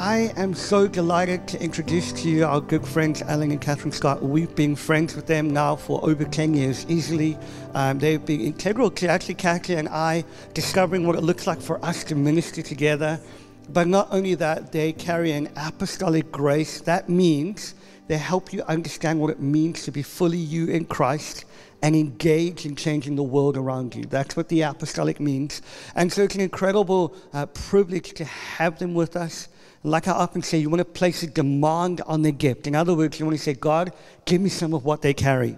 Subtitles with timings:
[0.00, 4.22] I am so delighted to introduce to you our good friends Alan and Catherine Scott.
[4.22, 7.36] We've been friends with them now for over 10 years easily.
[7.74, 10.24] Um, they've been integral to actually Kathy and I
[10.54, 13.20] discovering what it looks like for us to minister together.
[13.68, 16.80] But not only that, they carry an apostolic grace.
[16.80, 17.74] That means
[18.08, 21.44] they help you understand what it means to be fully you in Christ
[21.82, 24.06] and engage in changing the world around you.
[24.06, 25.60] That's what the apostolic means.
[25.94, 29.48] And so it's an incredible uh, privilege to have them with us.
[29.82, 32.66] Like I often say, you want to place a demand on the gift.
[32.66, 33.92] In other words, you want to say, God,
[34.26, 35.56] give me some of what they carry.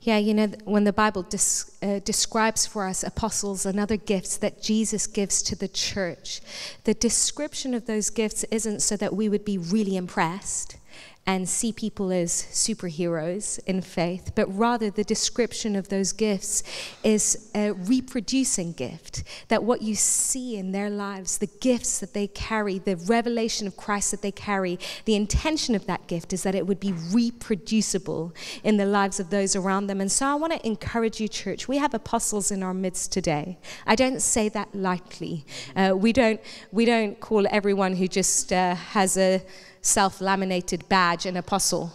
[0.00, 1.24] Yeah, you know, when the Bible
[1.82, 6.40] uh, describes for us apostles and other gifts that Jesus gives to the church,
[6.84, 10.76] the description of those gifts isn't so that we would be really impressed
[11.24, 16.64] and see people as superheroes in faith, but rather the description of those gifts
[17.04, 19.22] is a reproducing gift.
[19.46, 23.76] That what you see in their lives, the gifts that they carry, the revelation of
[23.76, 28.34] Christ that they carry, the intention of that gift is that it would be reproducible
[28.64, 30.00] in the lives of those around them.
[30.00, 31.68] And so I want to encourage you, church.
[31.68, 33.58] We have apostles in our midst today.
[33.86, 35.44] I don't say that lightly.
[35.76, 36.40] Uh, we don't
[36.72, 39.40] we don't call everyone who just uh, has a
[39.82, 41.92] self laminated badge an apostle.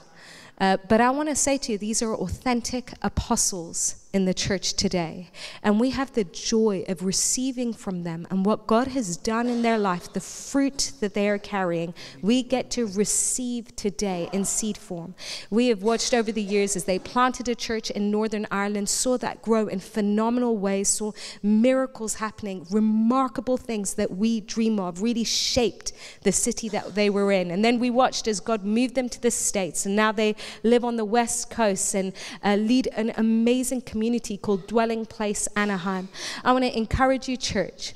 [0.60, 4.74] Uh, but I want to say to you, these are authentic apostles in the church
[4.74, 5.30] today.
[5.62, 9.62] And we have the joy of receiving from them and what God has done in
[9.62, 14.78] their life, the fruit that they are carrying, we get to receive today in seed
[14.78, 15.14] form.
[15.50, 19.18] We have watched over the years as they planted a church in Northern Ireland, saw
[19.18, 21.12] that grow in phenomenal ways, saw
[21.44, 25.92] miracles happening, remarkable things that we dream of, really shaped
[26.24, 27.52] the city that they were in.
[27.52, 30.86] And then we watched as God moved them to the States, and now they live
[30.86, 36.08] on the West Coast and uh, lead an amazing community community called Dwelling Place Anaheim.
[36.44, 37.96] I want to encourage you, church.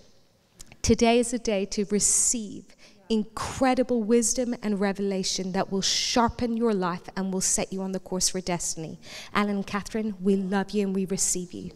[0.81, 2.75] Today is a day to receive
[3.07, 7.99] incredible wisdom and revelation that will sharpen your life and will set you on the
[7.99, 8.99] course for destiny.
[9.35, 11.69] Alan and Catherine, we love you and we receive you.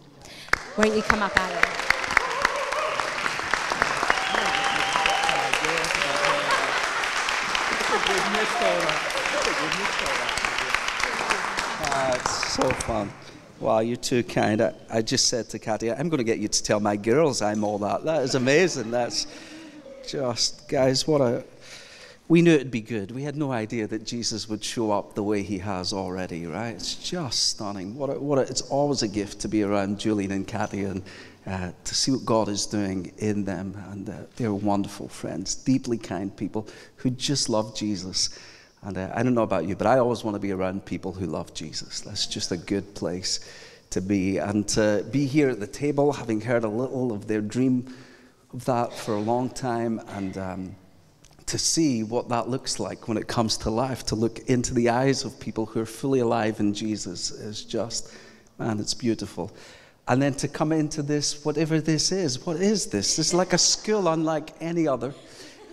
[0.75, 1.63] Won't you come up, Alan?
[11.91, 13.11] That's so fun.
[13.59, 14.61] Wow, you're too kind.
[14.61, 17.41] I, I just said to Kathy, I'm going to get you to tell my girls
[17.41, 18.03] I'm all that.
[18.03, 18.91] That is amazing.
[18.91, 19.27] That's
[20.05, 21.43] just, guys, what a.
[22.27, 23.11] We knew it'd be good.
[23.11, 26.71] We had no idea that Jesus would show up the way he has already, right?
[26.75, 27.95] It's just stunning.
[27.95, 31.03] What a, what a, it's always a gift to be around Julian and Kathy and
[31.45, 33.81] uh, to see what God is doing in them.
[33.91, 36.67] And uh, they're wonderful friends, deeply kind people
[36.97, 38.37] who just love Jesus.
[38.85, 41.11] And uh, I don't know about you, but I always want to be around people
[41.11, 42.01] who love Jesus.
[42.01, 43.39] That's just a good place
[43.89, 44.37] to be.
[44.37, 47.93] And to be here at the table, having heard a little of their dream
[48.53, 50.75] of that for a long time, and um,
[51.47, 54.89] to see what that looks like when it comes to life, to look into the
[54.89, 58.13] eyes of people who are fully alive in Jesus is just,
[58.59, 59.51] man, it's beautiful.
[60.07, 63.17] And then to come into this, whatever this is, what is this?
[63.17, 65.15] Is like a school unlike any other.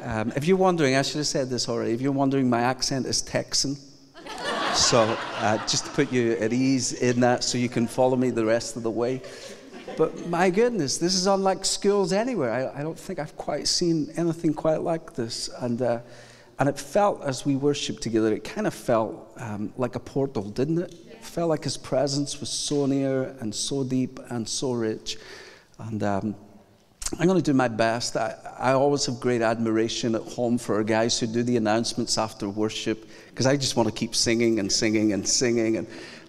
[0.04, 1.92] Um, if you're wondering, I should have said this already.
[1.92, 3.76] If you're wondering, my accent is Texan.
[4.74, 8.30] so uh, just to put you at ease in that so you can follow me
[8.30, 9.22] the rest of the way.
[9.96, 12.52] But my goodness, this is unlike schools anywhere.
[12.52, 15.48] I, I don't think I've quite seen anything quite like this.
[15.60, 16.00] And, uh,
[16.58, 20.42] and it felt as we worshiped together, it kind of felt um, like a portal,
[20.42, 20.94] didn't it?
[21.12, 25.16] It felt like his presence was so near and so deep and so rich.
[25.78, 26.34] And um,
[27.18, 28.16] I'm going to do my best.
[28.16, 32.16] I, I, always have great admiration at home for our guys who do the announcements
[32.16, 35.76] after worship because I just want to keep singing and singing and singing.
[35.76, 35.86] And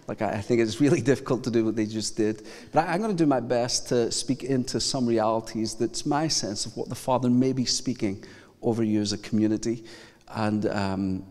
[0.08, 2.46] like I, think it's really difficult to do what they just did.
[2.70, 6.28] But I, I'm going to do my best to speak into some realities that's my
[6.28, 8.22] sense of what the Father may be speaking
[8.60, 9.84] over you as a community.
[10.28, 11.24] And um,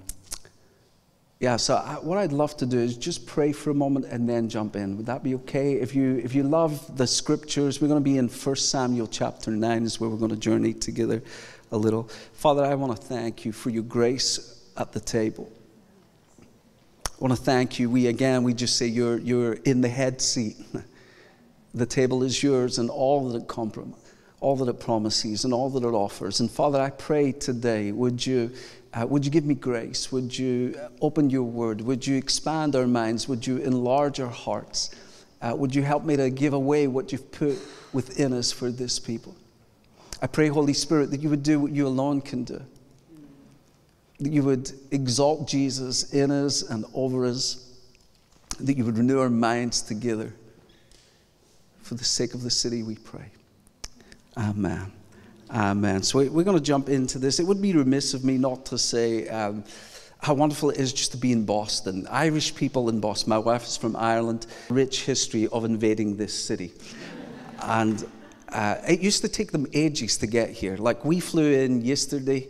[1.44, 4.30] yeah, so I, what I'd love to do is just pray for a moment and
[4.30, 4.96] then jump in.
[4.96, 5.74] Would that be okay?
[5.74, 9.52] If you, if you love the scriptures, we're going to be in 1 Samuel chapter
[9.52, 11.22] 9, is where we're going to journey together
[11.74, 12.04] a little.
[12.32, 15.52] Father, I want to thank you for your grace at the table.
[16.40, 17.90] I want to thank you.
[17.90, 20.56] We, again, we just say you're, you're in the head seat.
[21.76, 24.03] The table is yours and all that it compromises
[24.44, 26.42] all that it promises and all that it offers.
[26.42, 28.52] And Father, I pray today, would you
[28.94, 30.12] uh, would you give me grace?
[30.12, 31.82] Would you open your word?
[31.82, 33.28] Would you expand our minds?
[33.28, 34.92] Would you enlarge our hearts?
[35.42, 37.58] Uh, would you help me to give away what you've put
[37.92, 39.36] within us for this people?
[40.22, 42.62] I pray, Holy Spirit, that you would do what you alone can do.
[44.20, 47.74] That you would exalt Jesus in us and over us.
[48.60, 50.34] That you would renew our minds together.
[51.82, 53.32] For the sake of the city, we pray.
[54.38, 54.92] Amen.
[55.52, 56.02] Amen.
[56.02, 57.40] So we- we're going to jump into this.
[57.40, 59.64] It would be remiss of me not to say um,
[60.20, 62.08] how wonderful it is just to be in Boston.
[62.10, 63.30] Irish people in Boston.
[63.30, 64.48] My wife is from Ireland.
[64.70, 66.74] Rich history of invading this city.
[67.62, 68.06] And
[68.50, 70.78] uh, it used to take them ages to get here.
[70.78, 72.48] Like we flew in yesterday,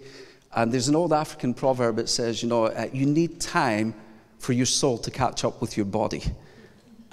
[0.55, 3.93] and there's an old African proverb that says, you know, uh, you need time
[4.39, 6.23] for your soul to catch up with your body.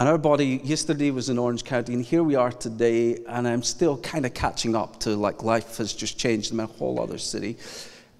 [0.00, 3.62] And our body yesterday was in Orange County, and here we are today, and I'm
[3.62, 7.18] still kind of catching up to like life has just changed in a whole other
[7.18, 7.58] city.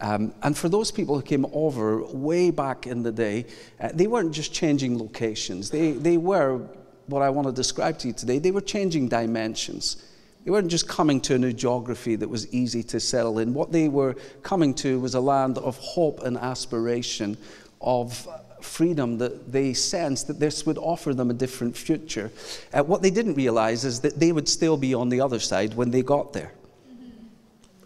[0.02, 3.46] Um, and for those people who came over way back in the day,
[3.80, 5.70] uh, they weren't just changing locations.
[5.70, 6.58] They, they were
[7.06, 8.38] what I want to describe to you today.
[8.38, 10.04] They were changing dimensions.
[10.44, 13.54] They weren't just coming to a new geography that was easy to settle in.
[13.54, 17.38] What they were coming to was a land of hope and aspiration,
[17.80, 18.28] of
[18.64, 22.30] freedom that they sensed that this would offer them a different future.
[22.72, 25.74] Uh, what they didn't realize is that they would still be on the other side
[25.74, 26.52] when they got there.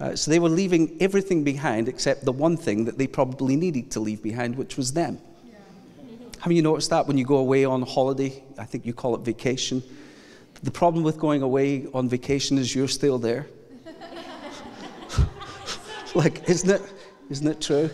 [0.00, 3.90] Uh, so they were leaving everything behind except the one thing that they probably needed
[3.92, 5.18] to leave behind, which was them.
[6.40, 8.42] Have you noticed that when you go away on holiday?
[8.58, 9.82] I think you call it vacation.
[10.62, 13.46] The problem with going away on vacation is you're still there.
[16.14, 16.82] like, isn't it,
[17.30, 17.88] isn't it true?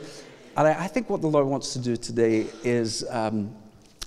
[0.60, 3.50] And I, I, think what the Lord wants to do today is um,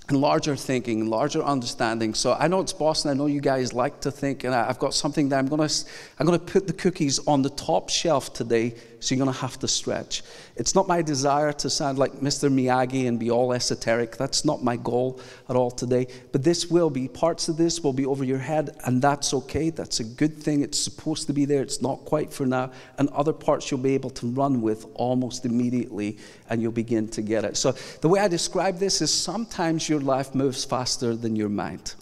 [0.08, 2.14] enlarge our thinking, enlarge our understanding.
[2.14, 3.10] So I know it's Boston.
[3.10, 5.68] I know you guys like to think, and I, have got something that I'm going
[5.68, 5.74] to
[6.20, 8.76] I'm going to put the cookies on the top shelf today.
[9.04, 10.22] So you're going to have to stretch.
[10.56, 12.50] It's not my desire to sound like Mr.
[12.50, 14.16] Miyagi and be all esoteric.
[14.16, 15.20] That's not my goal
[15.50, 16.06] at all today.
[16.32, 19.68] But this will be parts of this will be over your head, and that's okay.
[19.68, 20.62] That's a good thing.
[20.62, 21.60] It's supposed to be there.
[21.60, 22.72] It's not quite for now.
[22.96, 26.16] And other parts you'll be able to run with almost immediately,
[26.48, 27.58] and you'll begin to get it.
[27.58, 31.94] So the way I describe this is sometimes your life moves faster than your mind.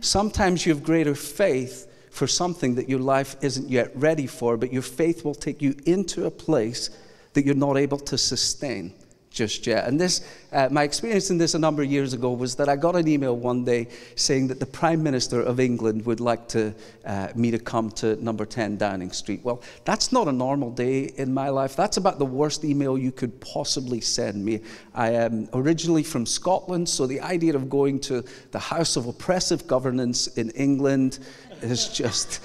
[0.00, 4.72] Sometimes you have greater faith for something that your life isn't yet ready for, but
[4.72, 6.90] your faith will take you into a place
[7.32, 8.92] that you're not able to sustain
[9.30, 9.86] just yet.
[9.86, 10.22] And this,
[10.52, 13.06] uh, my experience in this a number of years ago was that I got an
[13.06, 13.86] email one day
[14.16, 16.74] saying that the Prime Minister of England would like to,
[17.06, 19.40] uh, me to come to number 10 Downing Street.
[19.44, 21.76] Well, that's not a normal day in my life.
[21.76, 24.62] That's about the worst email you could possibly send me.
[24.94, 29.66] I am originally from Scotland, so the idea of going to the house of oppressive
[29.68, 31.20] governance in England
[31.62, 32.40] is just,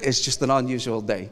[0.00, 1.30] it's just an unusual day.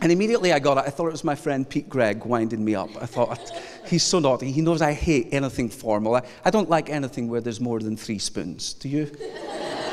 [0.00, 0.84] And immediately I got it.
[0.84, 2.90] I thought it was my friend Pete Greig winding me up.
[3.00, 3.52] I thought,
[3.86, 4.50] he's so naughty.
[4.50, 6.16] He knows I hate anything formal.
[6.16, 8.72] I, I don't like anything where there's more than three spoons.
[8.74, 9.10] Do you?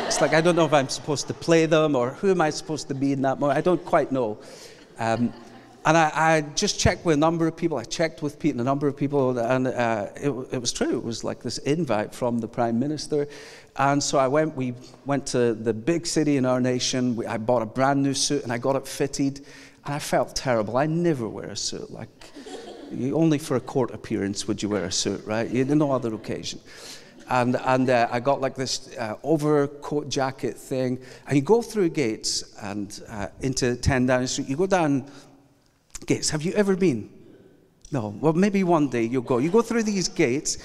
[0.08, 2.50] It's like I don't know if I'm supposed to play them or who am I
[2.50, 3.60] supposed to be in that moment.
[3.60, 4.40] I don't quite know.
[4.98, 5.32] Um,
[5.86, 7.78] and I, I, just checked with a number of people.
[7.78, 10.98] I checked with Pete and a number of people, and uh, it, it, was true.
[10.98, 13.28] It was like this invite from the Prime Minister.
[13.78, 14.74] And so I went, we
[15.06, 17.16] went to the big city in our nation.
[17.16, 19.38] We, I bought a brand new suit and I got it fitted.
[19.86, 20.76] And I felt terrible.
[20.76, 21.90] I never wear a suit.
[21.90, 22.10] Like,
[22.92, 25.50] you, only for a court appearance would you wear a suit, right?
[25.50, 26.60] You, no other occasion.
[27.30, 31.00] And, and uh, I got like this uh, overcoat jacket thing.
[31.28, 34.50] And you go through gates and uh, into 10 Downing Street.
[34.50, 35.10] You go down
[36.06, 36.30] gates.
[36.30, 37.10] Have you ever been?
[37.92, 38.16] No.
[38.20, 39.40] Well, maybe one day you'll go.
[39.40, 40.58] You go through these gates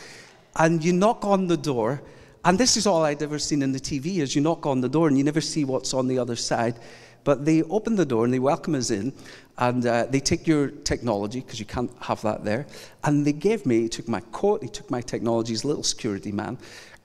[0.56, 2.02] and you knock on the door.
[2.44, 4.88] And this is all I'd ever seen in the TV is you knock on the
[4.88, 6.78] door and you never see what's on the other side.
[7.24, 9.12] But they open the door and they welcome us in,
[9.56, 12.66] and uh, they take your technology, because you can't have that there.
[13.02, 15.82] And they gave me, he took my coat, he took my technology, he's a little
[15.82, 16.58] security man,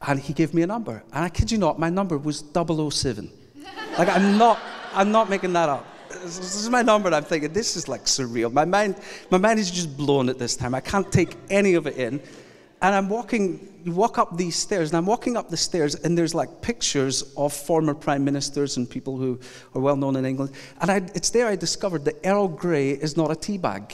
[0.05, 1.03] and he gave me a number.
[1.13, 3.31] And I kid you not, my number was 007.
[3.97, 4.59] like, I'm not,
[4.93, 5.85] I'm not making that up.
[6.09, 8.51] This is my number, and I'm thinking, this is like surreal.
[8.51, 8.95] My mind,
[9.29, 10.73] my mind is just blown at this time.
[10.73, 12.19] I can't take any of it in.
[12.81, 16.17] And I'm walking, you walk up these stairs, and I'm walking up the stairs, and
[16.17, 19.39] there's like pictures of former prime ministers and people who
[19.75, 20.53] are well known in England.
[20.81, 23.93] And I, it's there I discovered that Earl Grey is not a tea bag.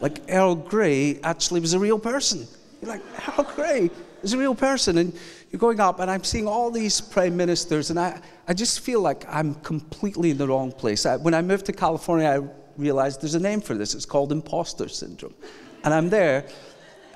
[0.00, 2.46] Like Earl Grey actually was a real person.
[2.80, 3.90] You're like, Earl Grey
[4.22, 4.98] is a real person.
[4.98, 5.18] And
[5.50, 9.00] you're going up, and I'm seeing all these prime ministers, and I, I just feel
[9.00, 11.06] like I'm completely in the wrong place.
[11.06, 13.94] I, when I moved to California, I realized there's a name for this.
[13.94, 15.34] It's called imposter syndrome.
[15.84, 16.46] And I'm there,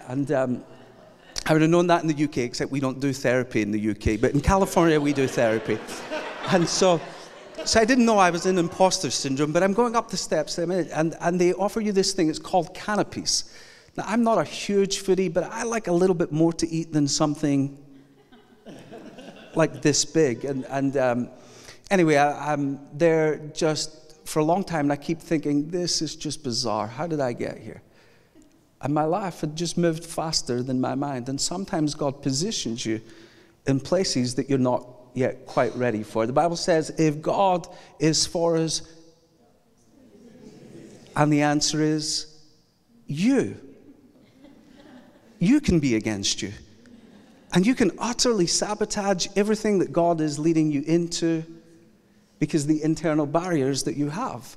[0.08, 0.64] and um,
[1.44, 3.90] I would have known that in the UK, except we don't do therapy in the
[3.90, 4.20] UK.
[4.20, 5.78] But in California, we do therapy.
[6.48, 7.00] And so,
[7.64, 10.58] so I didn't know I was in imposter syndrome, but I'm going up the steps
[10.58, 12.28] and, and they offer you this thing.
[12.28, 13.52] It's called canopies.
[13.96, 16.92] Now, I'm not a huge foodie, but I like a little bit more to eat
[16.92, 17.78] than something
[19.54, 20.44] like this big.
[20.44, 21.28] And, and um,
[21.90, 26.16] anyway, I, I'm there just for a long time, and I keep thinking, this is
[26.16, 26.86] just bizarre.
[26.86, 27.82] How did I get here?
[28.80, 31.28] And my life had just moved faster than my mind.
[31.28, 33.00] And sometimes God positions you
[33.66, 36.26] in places that you're not yet quite ready for.
[36.26, 37.68] The Bible says, if God
[38.00, 38.82] is for us,
[41.14, 42.26] And the answer is
[43.06, 43.56] you.
[45.38, 46.52] You can be against you.
[47.52, 51.44] And you can utterly sabotage everything that God is leading you into
[52.38, 54.56] because the internal barriers that you have.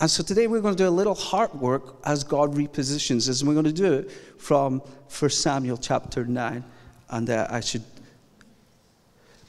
[0.00, 3.40] And so today we're going to do a little heart work as God repositions us.
[3.40, 6.64] And we're going to do it from 1 Samuel chapter 9.
[7.10, 7.84] And uh, I should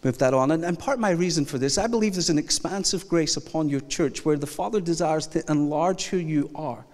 [0.03, 0.51] move that on.
[0.51, 3.69] And, and part of my reason for this, I believe there's an expansive grace upon
[3.69, 6.85] your church where the Father desires to enlarge who you are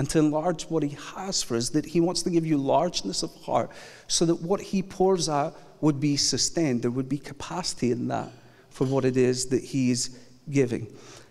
[0.00, 3.22] and to enlarge what He has for us, that He wants to give you largeness
[3.22, 3.70] of heart
[4.08, 6.80] so that what He pours out would be sustained.
[6.80, 8.32] There would be capacity in that
[8.70, 10.18] for what it is that He's
[10.50, 10.86] giving.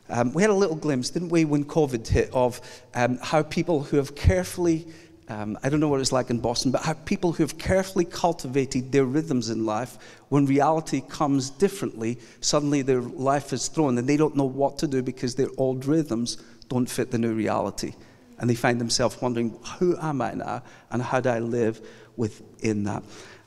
[0.07, 2.61] Um, we had a little glimpse, didn't we, when COVID hit, of
[2.93, 4.85] um, how people who have carefully
[5.29, 8.05] um, I don't know what it's like in Boston, but how people who have carefully
[8.05, 9.97] cultivated their rhythms in life,
[10.29, 14.87] when reality comes differently, suddenly their life is thrown and they don't know what to
[14.87, 17.93] do because their old rhythms don't fit the new reality.
[18.39, 22.83] And they find themselves wondering, who am I now and how do I live within
[22.85, 23.03] that?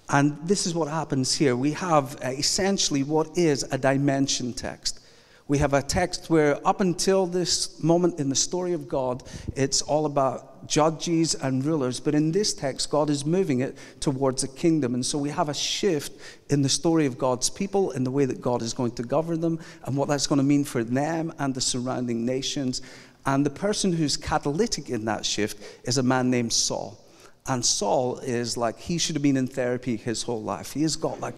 [0.09, 1.57] And this is what happens here.
[1.57, 5.01] We have uh, essentially what is a dimension text.
[5.49, 9.23] We have a text where, up until this moment in the story of God,
[9.57, 11.99] it's all about judges and rulers.
[11.99, 14.95] But in this text, God is moving it towards a kingdom.
[14.95, 16.13] And so we have a shift
[16.49, 19.41] in the story of God's people, in the way that God is going to govern
[19.41, 22.81] them, and what that's going to mean for them and the surrounding nations.
[23.25, 26.99] And the person who's catalytic in that shift is a man named Saul.
[27.47, 30.73] And Saul is like, he should have been in therapy his whole life.
[30.73, 31.35] He has got like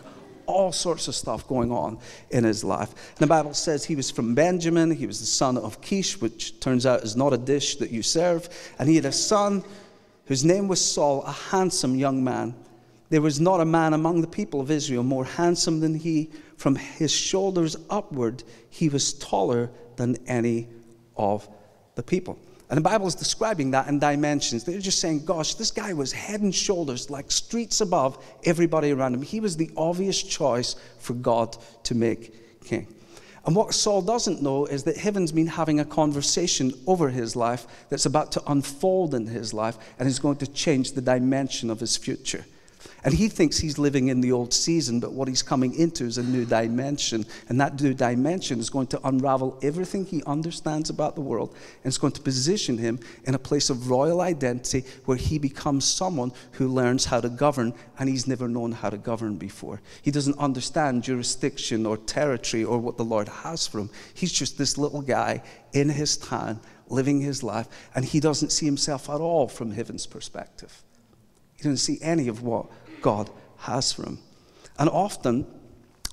[0.47, 1.99] all sorts of stuff going on
[2.31, 2.91] in his life.
[3.11, 6.61] And the Bible says he was from Benjamin, he was the son of Kish, which
[6.61, 8.49] turns out is not a dish that you serve.
[8.79, 9.65] And he had a son
[10.27, 12.55] whose name was Saul, a handsome young man.
[13.11, 16.31] There was not a man among the people of Israel more handsome than he.
[16.57, 20.69] From his shoulders upward, he was taller than any
[21.17, 21.49] of
[21.95, 22.39] the people.
[22.71, 24.65] And the Bible is describing that in dimensions.
[24.65, 29.15] They're just saying, gosh, this guy was head and shoulders, like streets above everybody around
[29.15, 29.23] him.
[29.23, 32.87] He was the obvious choice for God to make king.
[33.47, 37.67] And what Saul doesn't know is that heaven's been having a conversation over his life
[37.91, 41.79] that's about to unfold in his life and is going to change the dimension of
[41.79, 42.47] his future.
[43.05, 46.19] And he thinks he's living in the old season, but what he's coming into is
[46.19, 47.27] a new dimension.
[47.49, 51.51] And that new dimension is going to unravel everything he understands about the world.
[51.51, 55.85] And it's going to position him in a place of royal identity where he becomes
[55.85, 59.81] someone who learns how to govern, and he's never known how to govern before.
[60.03, 63.91] He doesn't understand jurisdiction or territory or what the Lord has for him.
[64.15, 68.67] He's just this little guy in his town living his life, and he doesn't see
[68.67, 70.84] himself at all from heaven's perspective.
[71.65, 72.67] Doesn't see any of what
[73.01, 74.19] God has for him.
[74.79, 75.47] And often,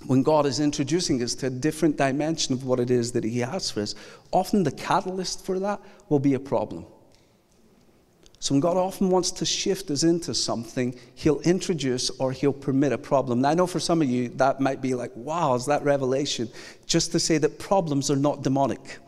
[0.05, 3.39] when God is introducing us to a different dimension of what it is that He
[3.39, 3.95] has for us,
[4.31, 6.85] often the catalyst for that will be a problem.
[8.39, 12.93] So, when God often wants to shift us into something, He'll introduce or He'll permit
[12.93, 13.41] a problem.
[13.41, 16.49] Now, I know for some of you that might be like, wow, is that revelation?
[16.85, 18.99] Just to say that problems are not demonic.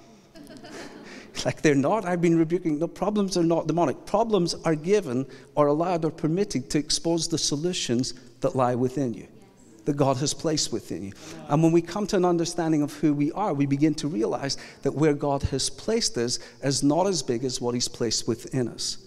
[1.46, 2.06] like they're not.
[2.06, 2.80] I've been rebuking.
[2.80, 4.06] No, problems are not demonic.
[4.06, 5.25] Problems are given
[5.56, 9.28] or allowed or permitted to expose the solutions that lie within you,
[9.86, 11.13] that God has placed within you.
[11.50, 14.58] And when we come to an understanding of who we are, we begin to realize
[14.84, 18.68] that where God has placed us is not as big as what He's placed within
[18.68, 18.98] us.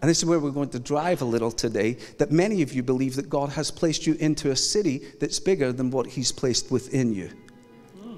[0.00, 1.92] And this is where we're going to drive a little today.
[2.18, 5.72] That many of you believe that God has placed you into a city that's bigger
[5.72, 7.30] than what He's placed within you.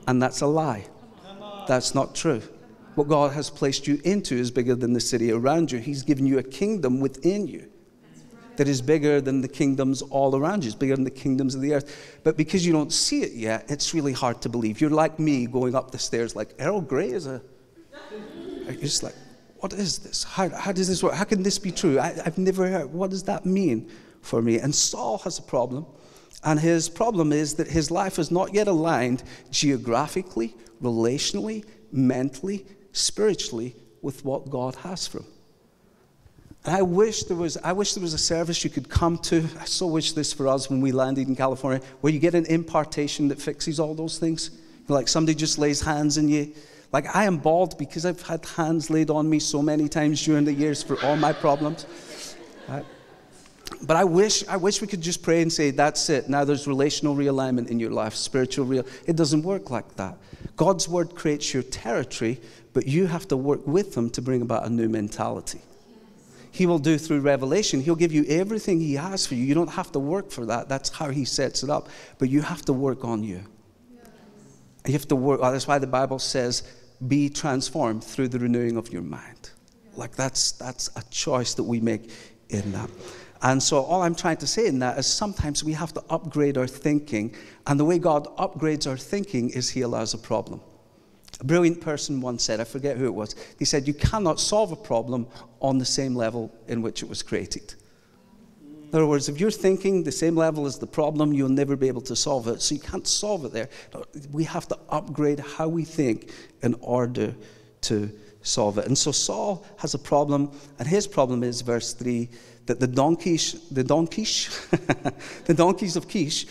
[0.08, 0.86] And that's a lie.
[1.68, 2.40] That's not true.
[2.94, 5.78] What God has placed you into is bigger than the city around you.
[5.78, 7.70] He's given you a kingdom within you
[8.56, 11.60] that is bigger than the kingdoms all around you, it's bigger than the kingdoms of
[11.60, 12.20] the earth.
[12.22, 14.80] But because you don't see it yet, it's really hard to believe.
[14.80, 17.42] You're like me going up the stairs, like Earl Grey is a.
[18.64, 19.14] You're just like,
[19.56, 20.24] what is this?
[20.24, 21.14] How, how does this work?
[21.14, 21.98] How can this be true?
[21.98, 22.92] I, I've never heard.
[22.92, 23.90] What does that mean
[24.22, 24.58] for me?
[24.58, 25.86] And Saul has a problem.
[26.44, 33.76] And his problem is that his life is not yet aligned geographically, relationally, mentally, spiritually
[34.00, 35.26] with what God has for him.
[36.64, 39.44] And I wish there was I wish there was a service you could come to.
[39.60, 42.46] I so wish this for us when we landed in California, where you get an
[42.46, 44.50] impartation that fixes all those things.
[44.88, 46.54] Like somebody just lays hands on you.
[46.92, 50.44] Like I am bald because I've had hands laid on me so many times during
[50.44, 51.86] the years for all my problems.
[52.68, 52.84] Right?
[53.82, 56.28] But I wish, I wish we could just pray and say, that's it.
[56.28, 58.86] Now there's relational realignment in your life, spiritual real.
[59.06, 60.16] It doesn't work like that.
[60.56, 62.40] God's word creates your territory,
[62.74, 65.60] but you have to work with Him to bring about a new mentality.
[66.50, 67.80] He will do through revelation.
[67.80, 69.44] He'll give you everything He has for you.
[69.44, 70.68] You don't have to work for that.
[70.68, 71.88] That's how He sets it up.
[72.18, 73.44] But you have to work on you.
[74.86, 75.40] You have to work.
[75.40, 76.62] That's why the Bible says
[77.08, 79.50] be transformed through the renewing of your mind.
[79.96, 82.10] Like that's, that's a choice that we make
[82.50, 82.90] in that.
[83.42, 86.56] And so, all I'm trying to say in that is sometimes we have to upgrade
[86.56, 87.34] our thinking.
[87.66, 90.60] And the way God upgrades our thinking is He allows a problem.
[91.40, 94.72] A brilliant person once said, I forget who it was, he said, You cannot solve
[94.72, 95.26] a problem
[95.60, 97.74] on the same level in which it was created.
[98.94, 101.88] In other words, if you're thinking the same level as the problem, you'll never be
[101.88, 102.62] able to solve it.
[102.62, 103.68] So you can't solve it there.
[104.30, 106.30] We have to upgrade how we think
[106.62, 107.34] in order
[107.82, 108.10] to
[108.42, 108.86] solve it.
[108.86, 112.28] And so Saul has a problem, and his problem is, verse 3,
[112.66, 114.64] that the donkeys, the donkeys,
[115.46, 116.46] the donkeys of Kish,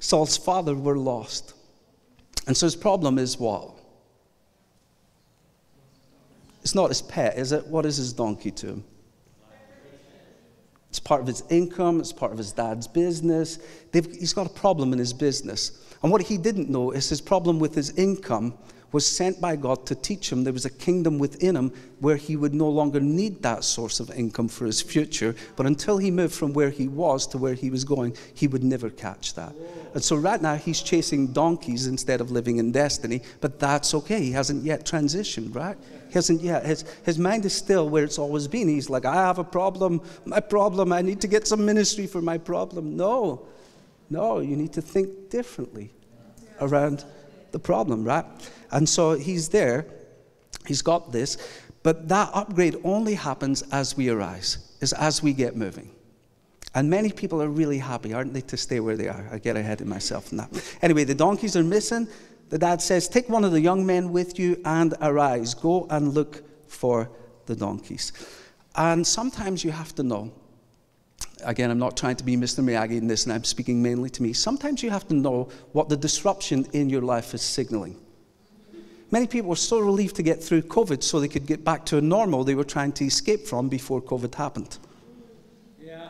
[0.00, 1.54] Saul's father, were lost.
[2.48, 3.75] And so his problem is what?
[6.66, 7.64] It's not his pet, is it?
[7.68, 8.84] What is his donkey to him?
[10.88, 13.60] It's part of his income, it's part of his dad's business.
[13.92, 15.94] They've, he's got a problem in his business.
[16.02, 18.54] And what he didn't know is his problem with his income
[18.92, 22.36] was sent by God to teach him there was a kingdom within him where he
[22.36, 25.34] would no longer need that source of income for his future.
[25.56, 28.62] But until he moved from where he was to where he was going, he would
[28.62, 29.52] never catch that.
[29.94, 34.20] And so right now he's chasing donkeys instead of living in destiny, but that's okay.
[34.20, 35.76] He hasn't yet transitioned, right?
[36.08, 36.64] He hasn't yet.
[36.66, 38.68] His, his mind is still where it's always been.
[38.68, 42.20] He's like, I have a problem, my problem, I need to get some ministry for
[42.20, 42.96] my problem.
[42.96, 43.46] No,
[44.10, 45.90] no, you need to think differently
[46.60, 47.04] around
[47.52, 48.24] the problem, right?
[48.70, 49.86] And so he's there,
[50.66, 51.38] he's got this,
[51.82, 55.90] but that upgrade only happens as we arise, is as we get moving.
[56.74, 59.26] And many people are really happy, aren't they, to stay where they are?
[59.32, 60.50] I get ahead of myself that.
[60.82, 62.06] Anyway, the donkeys are missing.
[62.50, 65.54] The dad says, Take one of the young men with you and arise.
[65.54, 67.10] Go and look for
[67.46, 68.12] the donkeys.
[68.74, 70.32] And sometimes you have to know.
[71.44, 72.62] Again, I'm not trying to be Mr.
[72.62, 74.32] Miyagi in this, and I'm speaking mainly to me.
[74.32, 77.96] Sometimes you have to know what the disruption in your life is signaling.
[79.10, 81.98] Many people were so relieved to get through COVID so they could get back to
[81.98, 84.78] a normal they were trying to escape from before COVID happened.
[85.80, 86.08] Yeah.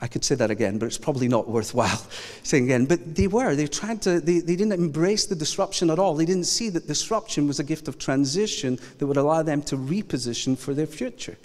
[0.00, 2.06] I could say that again, but it's probably not worthwhile
[2.42, 2.84] saying again.
[2.84, 3.56] But they were.
[3.56, 6.14] They tried to, they, they didn't embrace the disruption at all.
[6.14, 9.76] They didn't see that disruption was a gift of transition that would allow them to
[9.76, 11.38] reposition for their future.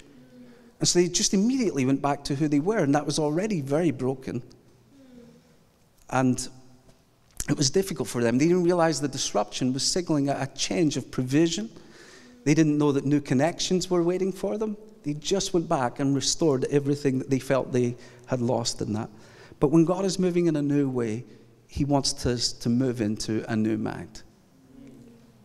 [0.80, 3.62] And so they just immediately went back to who they were, and that was already
[3.62, 4.42] very broken.
[6.10, 6.46] And
[7.48, 8.38] it was difficult for them.
[8.38, 11.70] They didn't realize the disruption was signaling a, change of provision.
[12.44, 14.76] They didn't know that new connections were waiting for them.
[15.02, 19.10] They just went back and restored everything that they felt they had lost in that.
[19.58, 21.24] But when God is moving in a new way,
[21.66, 24.22] He wants us to move into a new mind.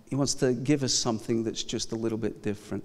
[0.10, 2.84] He wants to give us something that's just a little bit different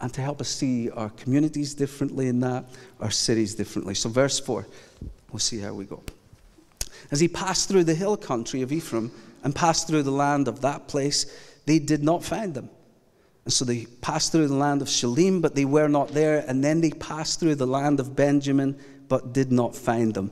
[0.00, 2.64] and to help us see our communities differently in that,
[3.00, 3.94] our cities differently.
[3.94, 4.66] So, verse 4,
[5.30, 6.02] we'll see how we go.
[7.10, 9.10] As he passed through the hill country of Ephraim
[9.42, 11.26] and passed through the land of that place,
[11.66, 12.70] they did not find them.
[13.44, 16.44] And so they passed through the land of Shalim, but they were not there.
[16.48, 20.30] And then they passed through the land of Benjamin, but did not find them.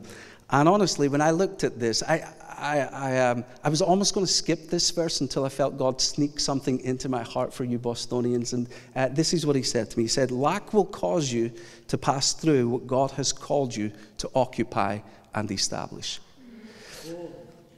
[0.51, 2.27] And honestly, when I looked at this, I,
[2.63, 6.01] I, I, um, I was almost going to skip this verse until I felt God
[6.01, 8.53] sneak something into my heart for you Bostonians.
[8.53, 11.51] And uh, this is what he said to me He said, Lack will cause you
[11.89, 15.01] to pass through what God has called you to occupy
[15.35, 16.21] and establish.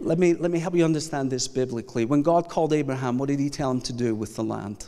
[0.01, 2.05] Let me, let me help you understand this biblically.
[2.05, 4.87] When God called Abraham, what did he tell him to do with the land?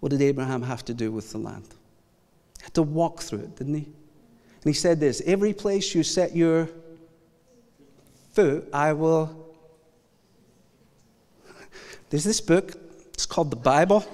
[0.00, 1.66] What did Abraham have to do with the land?
[2.58, 3.84] He had to walk through it, didn't he?
[3.84, 6.68] And he said this Every place you set your
[8.32, 9.54] foot, I will.
[12.10, 12.74] There's this book,
[13.12, 14.04] it's called the Bible.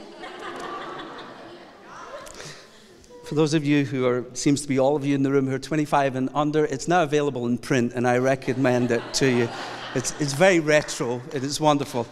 [3.26, 5.48] For those of you who are, seems to be all of you in the room
[5.48, 9.28] who are 25 and under, it's now available in print, and I recommend it to
[9.28, 9.48] you.
[9.96, 12.06] It's, it's very retro, it is wonderful.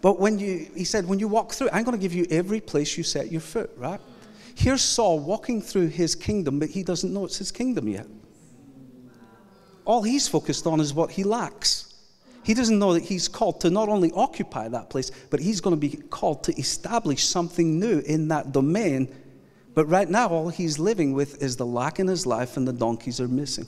[0.00, 2.60] But when you, he said, when you walk through, I'm going to give you every
[2.60, 4.00] place you set your foot, right?
[4.56, 8.08] Here's Saul walking through his kingdom, but he doesn't know it's his kingdom yet.
[9.84, 11.81] All he's focused on is what he lacks.
[12.44, 15.76] He doesn't know that he's called to not only occupy that place, but he's going
[15.76, 19.14] to be called to establish something new in that domain.
[19.74, 22.72] But right now, all he's living with is the lack in his life, and the
[22.72, 23.66] donkeys are missing.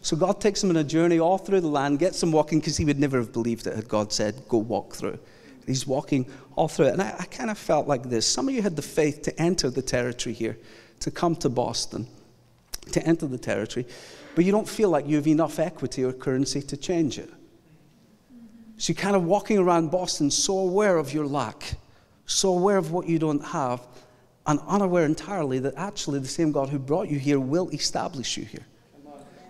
[0.00, 2.76] So God takes him on a journey all through the land, gets him walking because
[2.76, 5.18] he would never have believed it had God said, Go walk through.
[5.66, 6.92] He's walking all through it.
[6.92, 8.26] And I, I kind of felt like this.
[8.26, 10.58] Some of you had the faith to enter the territory here,
[11.00, 12.06] to come to Boston,
[12.92, 13.86] to enter the territory,
[14.34, 17.30] but you don't feel like you have enough equity or currency to change it.
[18.84, 21.76] So you're kind of walking around Boston so aware of your lack,
[22.26, 23.80] so aware of what you don't have,
[24.46, 28.44] and unaware entirely that actually the same God who brought you here will establish you
[28.44, 28.66] here.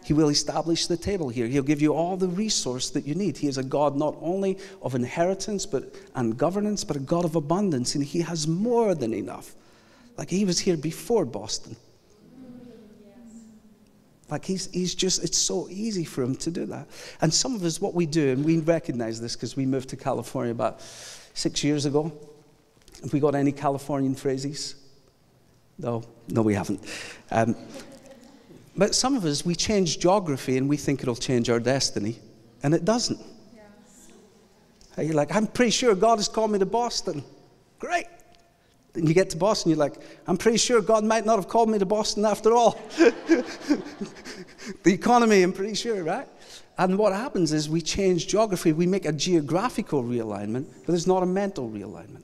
[0.05, 1.49] He will establish the table here.
[1.49, 3.37] He'll give you all the resource that you need.
[3.37, 7.35] He is a God not only of inheritance but, and governance, but a God of
[7.35, 9.57] abundance, and He has more than enough.
[10.16, 11.75] Like He was here before Boston.
[14.31, 16.89] Like he's, he's just, it's so easy for him to do that.
[17.21, 19.97] And some of us, what we do, and we recognize this because we moved to
[19.97, 20.81] California about
[21.35, 22.13] six years ago.
[23.03, 24.77] Have we got any Californian phrases?
[25.79, 26.81] No, no, we haven't.
[27.31, 27.55] Um,
[28.77, 32.19] but some of us, we change geography and we think it'll change our destiny,
[32.63, 33.21] and it doesn't.
[33.55, 34.09] Yes.
[35.07, 37.23] You're like, I'm pretty sure God has called me to Boston.
[37.79, 38.07] Great.
[38.94, 39.94] Then you get to Boston, you're like,
[40.26, 42.80] I'm pretty sure God might not have called me to Boston after all.
[42.96, 43.44] the
[44.87, 46.28] economy, I'm pretty sure, right?
[46.78, 51.22] And what happens is we change geography, we make a geographical realignment, but there's not
[51.22, 52.22] a mental realignment.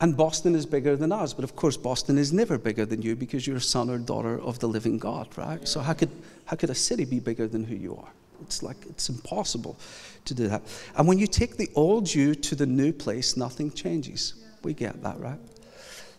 [0.00, 1.32] And Boston is bigger than us.
[1.32, 4.40] But of course, Boston is never bigger than you because you're a son or daughter
[4.40, 5.66] of the living God, right?
[5.66, 6.10] So how could,
[6.44, 8.12] how could a city be bigger than who you are?
[8.42, 9.78] It's like, it's impossible
[10.24, 10.62] to do that.
[10.96, 14.43] And when you take the old you to the new place, nothing changes.
[14.64, 15.38] We get that, right?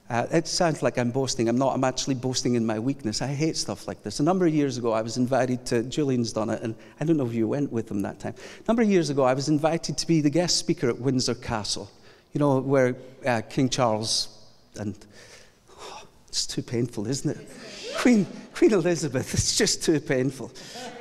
[0.07, 1.49] Uh, it sounds like I'm boasting.
[1.49, 1.73] I'm not.
[1.73, 3.23] I'm actually boasting in my weakness.
[3.23, 4.19] I hate stuff like this.
[4.19, 7.17] A number of years ago, I was invited to, Julian's done it, and I don't
[7.17, 8.35] know if you went with him that time.
[8.59, 11.33] A number of years ago, I was invited to be the guest speaker at Windsor
[11.33, 11.89] Castle
[12.35, 14.27] you know, where uh, King Charles
[14.77, 14.93] and
[15.71, 17.49] oh, it's too painful, isn't it?
[17.97, 20.51] Queen, Queen Elizabeth, it's just too painful.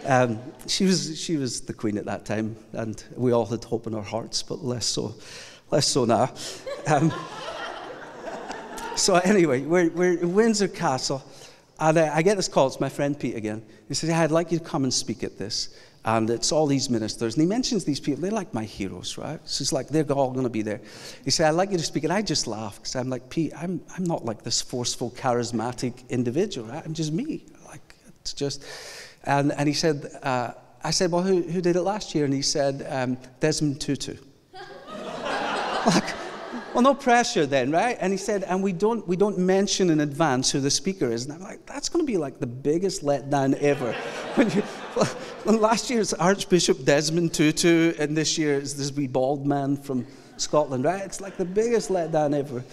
[0.07, 3.89] Um, she, was, she was the queen at that time, and we all had hope
[3.89, 5.17] in our hearts, but less so,
[5.71, 6.33] less so now.
[6.87, 7.13] Um,
[8.97, 11.23] so anyway, we're, we're in Windsor Castle,
[11.81, 12.67] and I, I get this call.
[12.69, 13.65] It's my friend Pete again.
[13.89, 16.91] He says, "I'd like you to come and speak at this." And it's all these
[16.91, 17.35] ministers.
[17.35, 18.21] And he mentions these people.
[18.21, 19.41] They're like my heroes, right?
[19.45, 20.83] So it's like they're all going to be there.
[21.25, 22.05] He said, I'd like you to speak.
[22.05, 26.07] And I just laugh because I'm like, Pete, I'm, I'm not like this forceful, charismatic
[26.11, 26.83] individual, right?
[26.85, 27.47] I'm just me.
[27.67, 28.63] Like, it's just.
[29.25, 32.27] And, and he said, uh, I said, well, who, who did it last year?
[32.27, 34.17] And he said, um, Desmond Tutu.
[35.95, 36.15] like,
[36.73, 37.97] well, no pressure then, right?
[38.01, 41.25] And he said, and we don't, we don't mention in advance who the speaker is.
[41.25, 43.93] And I'm like, that's going to be like the biggest letdown ever.
[44.35, 44.63] when you,
[45.45, 49.77] well, last year it's Archbishop Desmond Tutu, and this year it's this wee bald man
[49.77, 51.03] from Scotland, right?
[51.03, 52.65] It's like the biggest letdown ever.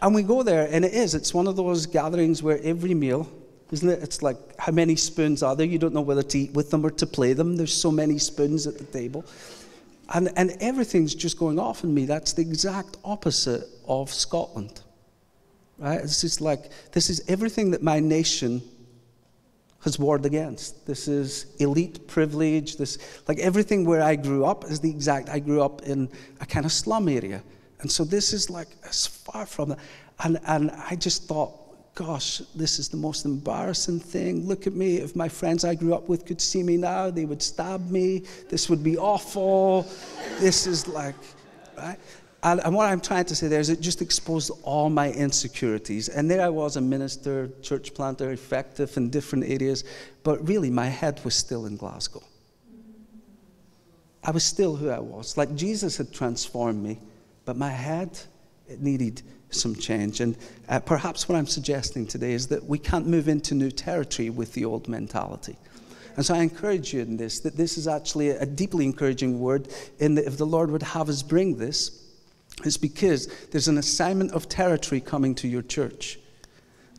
[0.00, 1.14] And we go there, and it is.
[1.14, 3.28] It's one of those gatherings where every meal,
[3.72, 4.02] isn't it?
[4.02, 5.66] It's like, how many spoons are there?
[5.66, 7.56] You don't know whether to eat with them or to play them.
[7.56, 9.24] There's so many spoons at the table.
[10.12, 12.04] And, and everything's just going off in me.
[12.04, 14.82] That's the exact opposite of Scotland.
[15.78, 16.00] Right?
[16.00, 18.62] It's just like, this is everything that my nation
[19.80, 20.86] has warred against.
[20.86, 22.76] This is elite privilege.
[22.76, 26.08] This, like everything where I grew up is the exact, I grew up in
[26.40, 27.42] a kind of slum area.
[27.80, 29.78] And so this is like as far from that.
[30.22, 31.52] And, and I just thought,
[31.94, 34.46] gosh, this is the most embarrassing thing.
[34.46, 34.96] Look at me.
[34.96, 38.24] If my friends I grew up with could see me now, they would stab me.
[38.48, 39.86] This would be awful.
[40.40, 41.14] This is like,
[41.76, 41.98] right?
[42.42, 46.10] And, what I'm trying to say there is it just exposed all my insecurities.
[46.10, 49.84] And there I was, a minister, church planter, effective in different areas,
[50.24, 52.22] but really my head was still in Glasgow.
[54.22, 55.38] I was still who I was.
[55.38, 56.98] Like Jesus had transformed me,
[57.46, 58.18] but my head,
[58.68, 60.20] it needed some change.
[60.20, 60.36] And
[60.68, 64.52] uh, perhaps what I'm suggesting today is that we can't move into new territory with
[64.52, 65.56] the old mentality.
[66.16, 69.68] And so I encourage you in this, that this is actually a deeply encouraging word,
[69.98, 72.04] in that if the Lord would have us bring this,
[72.64, 76.18] it's because there's an assignment of territory coming to your church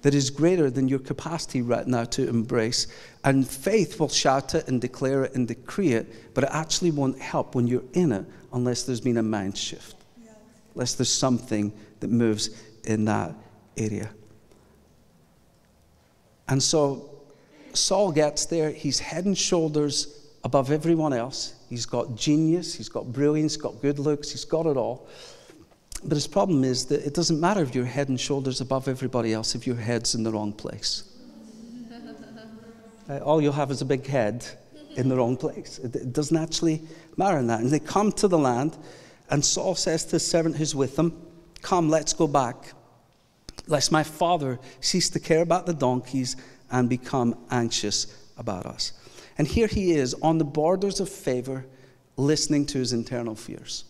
[0.01, 2.87] that is greater than your capacity right now to embrace.
[3.23, 7.19] And faith will shout it and declare it and decree it, but it actually won't
[7.19, 9.95] help when you're in it unless there's been a mind shift,
[10.75, 13.33] unless there's something that moves in that
[13.77, 14.09] area.
[16.47, 17.09] And so
[17.73, 21.55] Saul gets there, he's head and shoulders above everyone else.
[21.69, 25.07] He's got genius, he's got brilliance, he's got good looks, he's got it all.
[26.03, 29.33] But his problem is that it doesn't matter if you're head and shoulders above everybody
[29.33, 31.11] else if your head's in the wrong place.
[33.09, 34.45] uh, all you'll have is a big head
[34.95, 35.79] in the wrong place.
[35.79, 36.81] It, it doesn't actually
[37.17, 37.61] matter in that.
[37.61, 38.77] And they come to the land,
[39.29, 41.21] and Saul says to his servant who's with him,
[41.61, 42.73] Come, let's go back,
[43.67, 46.35] lest my father cease to care about the donkeys
[46.71, 48.07] and become anxious
[48.37, 48.93] about us.
[49.37, 51.65] And here he is on the borders of favor,
[52.17, 53.85] listening to his internal fears.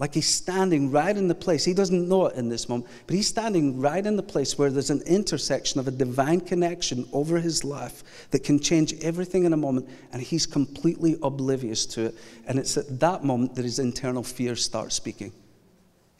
[0.00, 1.64] Like he's standing right in the place.
[1.64, 4.70] He doesn't know it in this moment, but he's standing right in the place where
[4.70, 9.52] there's an intersection of a divine connection over his life that can change everything in
[9.52, 12.14] a moment, and he's completely oblivious to it.
[12.46, 15.32] And it's at that moment that his internal fears start speaking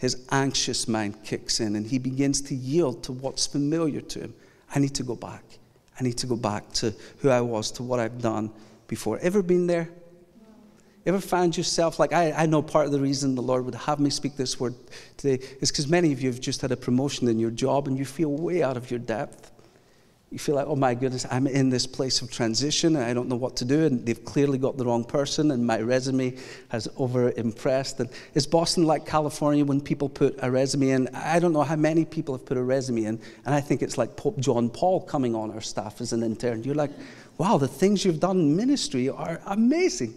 [0.00, 4.34] his anxious mind kicks in and he begins to yield to what's familiar to him.
[4.74, 5.44] I need to go back.
[6.00, 8.50] I need to go back to who I was, to what I've done
[8.88, 9.18] before.
[9.18, 9.90] Ever been there?
[11.06, 14.00] Ever found yourself like I, I know part of the reason the Lord would have
[14.00, 14.74] me speak this word
[15.16, 17.98] today is because many of you have just had a promotion in your job and
[17.98, 19.50] you feel way out of your depth.
[20.30, 23.28] You feel like, oh my goodness, I'm in this place of transition and I don't
[23.28, 26.36] know what to do, and they've clearly got the wrong person, and my resume
[26.68, 27.98] has over impressed.
[27.98, 31.08] And is Boston like California when people put a resume in?
[31.16, 33.98] I don't know how many people have put a resume in, and I think it's
[33.98, 36.62] like Pope John Paul coming on our staff as an intern.
[36.62, 36.92] You're like,
[37.38, 40.14] wow, the things you've done in ministry are amazing.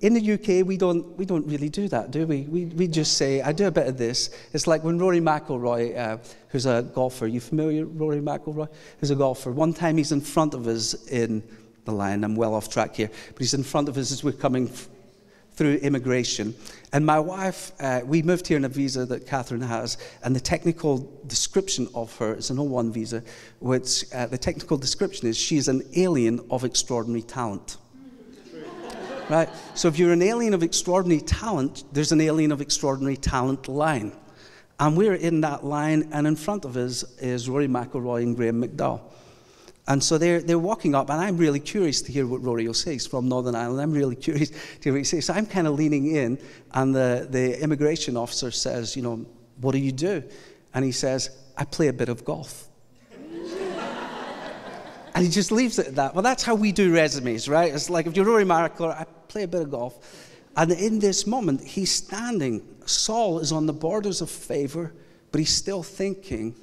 [0.00, 2.42] In the UK, we don't, we don't really do that, do we?
[2.42, 2.64] we?
[2.64, 4.30] We just say, I do a bit of this.
[4.54, 8.68] It's like when Rory McIlroy, uh, who's a golfer, you familiar, Rory McIlroy?
[9.00, 9.52] Who's a golfer.
[9.52, 11.42] One time he's in front of us in
[11.84, 12.24] the line.
[12.24, 13.10] I'm well off track here.
[13.28, 14.70] But he's in front of us as we're coming
[15.52, 16.54] through immigration.
[16.94, 20.40] And my wife, uh, we moved here in a visa that Catherine has, and the
[20.40, 23.22] technical description of her is an O1 visa,
[23.58, 27.76] which uh, the technical description is she's an alien of extraordinary talent
[29.30, 29.48] right?
[29.74, 34.12] So if you're an alien of extraordinary talent, there's an alien of extraordinary talent line.
[34.78, 38.62] And we're in that line, and in front of us is Rory McIlroy and Graeme
[38.62, 39.02] McDowell.
[39.86, 42.74] And so they're, they're walking up, and I'm really curious to hear what Rory will
[42.74, 42.92] say.
[42.92, 43.80] He's from Northern Ireland.
[43.80, 45.26] I'm really curious to hear what he says.
[45.26, 46.38] So I'm kind of leaning in,
[46.72, 49.26] and the, the immigration officer says, You know,
[49.60, 50.22] what do you do?
[50.74, 52.69] And he says, I play a bit of golf.
[55.20, 56.14] And he just leaves it at that.
[56.14, 57.74] Well, that's how we do resumes, right?
[57.74, 60.26] It's like if you're Rory McIlroy, I play a bit of golf.
[60.56, 62.66] And in this moment, he's standing.
[62.86, 64.94] Saul is on the borders of favor,
[65.30, 66.54] but he's still thinking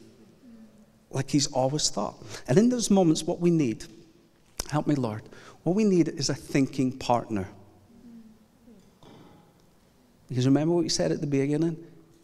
[1.12, 2.16] like he's always thought.
[2.48, 3.86] And in those moments, what we need,
[4.72, 5.22] help me, Lord,
[5.62, 7.48] what we need is a thinking partner.
[10.30, 11.78] Because remember what we said at the beginning?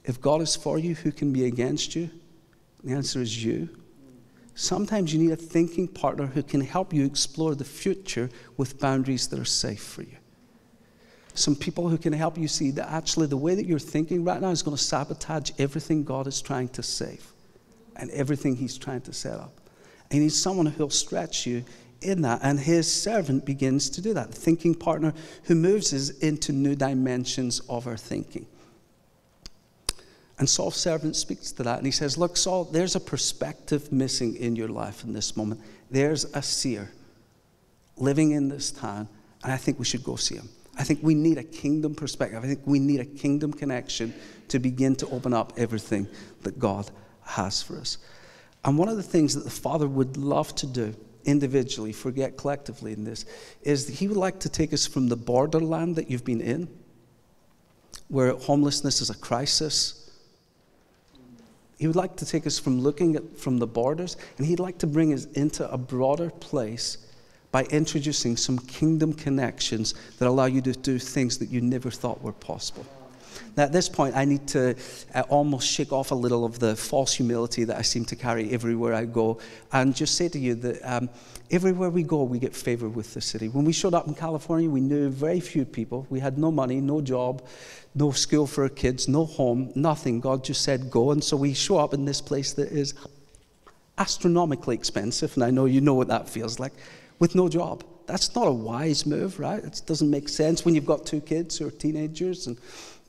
[0.03, 2.09] If God is for you, who can be against you?
[2.83, 3.69] The answer is you.
[4.55, 9.27] Sometimes you need a thinking partner who can help you explore the future with boundaries
[9.29, 10.17] that are safe for you
[11.35, 14.39] some people who can help you see that actually the way that you're thinking right
[14.39, 17.25] now is going to sabotage everything God is trying to save
[17.95, 19.59] and everything He's trying to set up.
[20.03, 21.63] And He needs someone who'll stretch you
[22.01, 22.41] in that.
[22.43, 25.13] And His servant begins to do that, the thinking partner
[25.45, 28.45] who moves us into new dimensions of our thinking.
[30.39, 34.35] And Saul's servant speaks to that and he says, Look, Saul, there's a perspective missing
[34.35, 35.61] in your life in this moment.
[35.91, 36.91] There's a seer
[37.97, 39.07] living in this town,
[39.43, 40.49] and I think we should go see him.
[40.77, 42.43] I think we need a kingdom perspective.
[42.43, 44.13] I think we need a kingdom connection
[44.47, 46.07] to begin to open up everything
[46.41, 46.89] that God
[47.25, 47.99] has for us.
[48.65, 52.91] And one of the things that the Father would love to do individually, forget collectively
[52.93, 53.25] in this,
[53.61, 56.67] is He would like to take us from the borderland that you've been in,
[58.07, 60.02] where homelessness is a crisis.
[61.83, 64.77] He would like to take us from looking at from the borders, and He'd like
[64.77, 66.97] to bring us into a broader place
[67.51, 72.21] by introducing some kingdom connections that allow you to do things that you never thought
[72.21, 72.85] were possible.
[73.57, 74.75] Now, at this point, I need to
[75.13, 78.51] uh, almost shake off a little of the false humility that I seem to carry
[78.51, 79.39] everywhere I go
[79.73, 81.09] and just say to you that um,
[81.51, 83.49] everywhere we go, we get favor with the city.
[83.49, 86.07] When we showed up in California, we knew very few people.
[86.09, 87.43] We had no money, no job,
[87.95, 90.19] no school for our kids, no home, nothing.
[90.19, 91.11] God just said, go.
[91.11, 92.93] And so we show up in this place that is
[93.97, 95.35] astronomically expensive.
[95.35, 96.73] And I know you know what that feels like
[97.19, 97.83] with no job.
[98.05, 99.63] That's not a wise move, right?
[99.63, 102.57] It doesn't make sense when you've got two kids who are teenagers and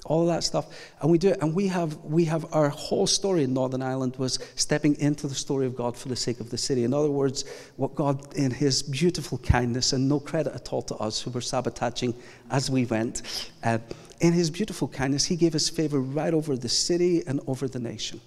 [0.05, 0.67] all that stuff.
[1.01, 1.39] And we do it.
[1.41, 5.35] And we have, we have our whole story in Northern Ireland was stepping into the
[5.35, 6.85] story of God for the sake of the city.
[6.85, 7.45] In other words,
[7.77, 11.41] what God, in His beautiful kindness, and no credit at all to us who were
[11.41, 12.15] sabotaging
[12.51, 13.23] as we went,
[13.65, 13.79] uh,
[14.25, 17.79] in His beautiful kindness, He gave us favor right over the city and over the
[17.79, 18.21] nation.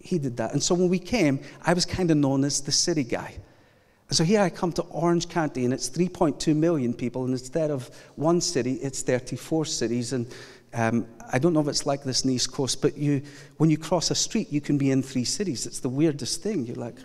[0.00, 0.52] He did that.
[0.52, 3.36] And so when we came, I was kind of known as the city guy.
[4.10, 7.90] So here I come to Orange County, and it's 3.2 million people, and instead of
[8.16, 10.14] one city, it's 34 cities.
[10.14, 10.34] And
[10.72, 13.20] um, I don't know if it's like this in the East Coast, but you,
[13.58, 15.66] when you cross a street, you can be in three cities.
[15.66, 16.64] It's the weirdest thing.
[16.64, 16.96] You're like,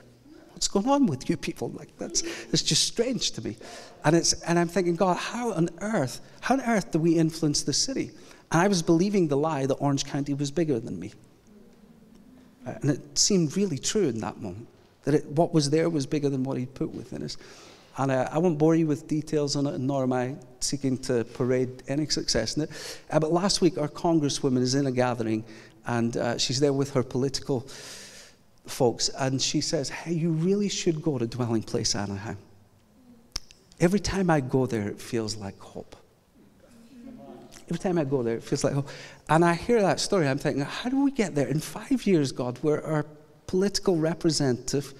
[0.53, 1.69] what's going on with you people?
[1.69, 3.57] Like that's it's just strange to me.
[4.05, 7.63] And it's and I'm thinking, God, how on earth, how on earth do we influence
[7.63, 8.11] the city?
[8.51, 11.11] And I was believing the lie that Orange County was bigger than me.
[12.65, 14.67] And it seemed really true in that moment
[15.03, 17.37] that it, what was there was bigger than what he'd put within us.
[17.97, 21.23] And uh, I won't bore you with details on it, nor am I seeking to
[21.25, 22.99] parade any success in it.
[23.11, 25.43] Uh, but last week, our congresswoman is in a gathering,
[25.85, 27.67] and uh, she's there with her political
[28.65, 32.37] folks, and she says, Hey, you really should go to Dwelling Place Anaheim.
[33.79, 35.95] Every time I go there, it feels like hope.
[37.65, 38.89] Every time I go there, it feels like hope.
[39.29, 41.47] And I hear that story, I'm thinking, How do we get there?
[41.47, 43.05] In five years, God, where our
[43.47, 44.93] political representative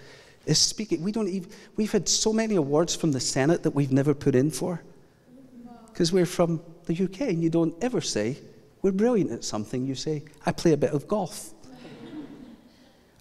[0.46, 1.04] is speaking.
[1.04, 4.36] We don't even, we've had so many awards from the Senate that we've never put
[4.36, 4.82] in for
[5.88, 8.38] because we're from the UK and you don't ever say,
[8.82, 9.86] we're brilliant at something.
[9.86, 11.53] You say, I play a bit of golf.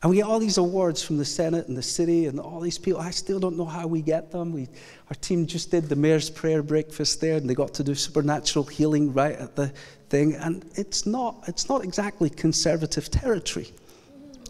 [0.02, 2.76] And we get all these awards from the Senate and the city and all these
[2.76, 3.00] people.
[3.00, 4.52] I still don't know how we get them.
[4.52, 4.68] We,
[5.08, 8.64] our team just did the mayor's prayer breakfast there, and they got to do supernatural
[8.64, 9.68] healing right at the
[10.08, 10.34] thing.
[10.34, 13.70] And it's not, it's not exactly conservative territory.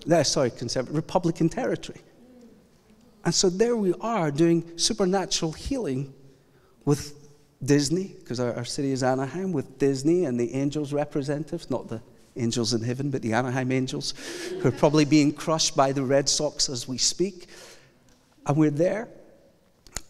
[0.06, 2.00] No, sorry, conservative, Republican territory.
[3.26, 6.14] And so there we are doing supernatural healing
[6.86, 7.28] with
[7.62, 12.00] Disney, because our, our city is Anaheim, with Disney and the angels representatives, not the
[12.36, 14.14] angels in heaven, but the Anaheim angels,
[14.60, 17.48] who are probably being crushed by the Red Sox as we speak.
[18.46, 19.08] And we're there,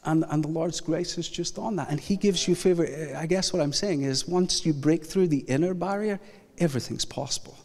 [0.05, 1.91] and, and the Lord's grace is just on that.
[1.91, 2.87] And He gives you favor.
[3.17, 6.19] I guess what I'm saying is once you break through the inner barrier,
[6.59, 7.57] everything's possible.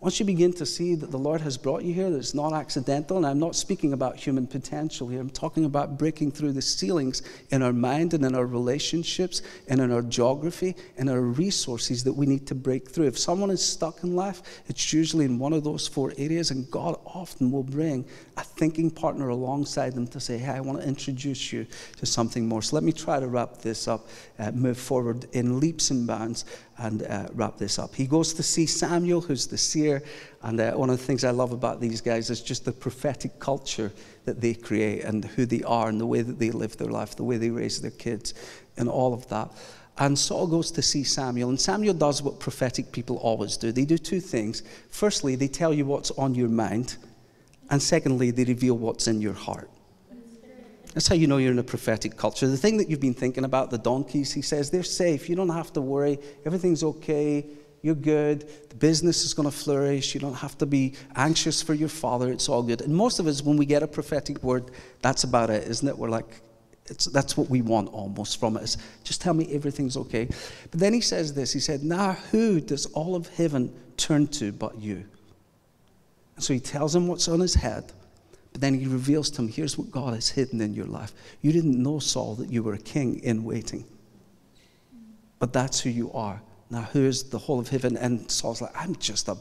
[0.00, 2.54] Once you begin to see that the Lord has brought you here, that it's not
[2.54, 6.62] accidental, and I'm not speaking about human potential here, I'm talking about breaking through the
[6.62, 12.02] ceilings in our mind and in our relationships and in our geography and our resources
[12.04, 13.08] that we need to break through.
[13.08, 16.70] If someone is stuck in life, it's usually in one of those four areas, and
[16.70, 18.06] God often will bring
[18.38, 21.66] a thinking partner alongside them to say, Hey, I want to introduce you
[21.98, 22.62] to something more.
[22.62, 24.08] So let me try to wrap this up,
[24.38, 26.46] uh, move forward in leaps and bounds
[26.80, 27.94] and uh, wrap this up.
[27.94, 30.02] He goes to see Samuel, who's the seer.
[30.42, 33.38] And uh, one of the things I love about these guys is just the prophetic
[33.38, 33.92] culture
[34.24, 37.16] that they create and who they are and the way that they live their life,
[37.16, 38.32] the way they raise their kids,
[38.78, 39.50] and all of that.
[39.98, 43.70] And Saul goes to see Samuel, and Samuel does what prophetic people always do.
[43.70, 44.62] They do two things.
[44.88, 46.96] Firstly, they tell you what's on your mind,
[47.68, 49.69] and secondly, they reveal what's in your heart.
[50.94, 52.48] That's how you know you're in a prophetic culture.
[52.48, 55.28] The thing that you've been thinking about, the donkeys, he says, they're safe.
[55.28, 56.18] You don't have to worry.
[56.44, 57.46] Everything's okay.
[57.82, 58.48] You're good.
[58.68, 60.14] The business is going to flourish.
[60.14, 62.30] You don't have to be anxious for your father.
[62.30, 62.80] It's all good.
[62.82, 65.96] And most of us, when we get a prophetic word, that's about it, isn't it?
[65.96, 66.42] We're like,
[67.12, 68.64] that's what we want almost from it.
[68.64, 70.28] Is just tell me everything's okay.
[70.70, 71.52] But then he says this.
[71.52, 75.04] He said, Now who does all of heaven turn to but you?
[76.34, 77.92] And so he tells him what's on his head.
[78.52, 81.12] But then he reveals to him here's what God has hidden in your life.
[81.40, 83.84] You didn't know, Saul, that you were a king in waiting.
[85.38, 86.42] But that's who you are.
[86.70, 87.96] Now, who's the whole of heaven?
[87.96, 89.36] And Saul's like, I'm just a,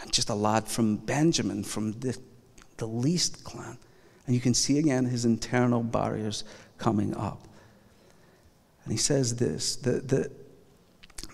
[0.00, 2.16] I'm just a lad from Benjamin, from the,
[2.78, 3.76] the least clan.
[4.26, 6.44] And you can see again his internal barriers
[6.78, 7.46] coming up.
[8.84, 10.30] And he says this that, that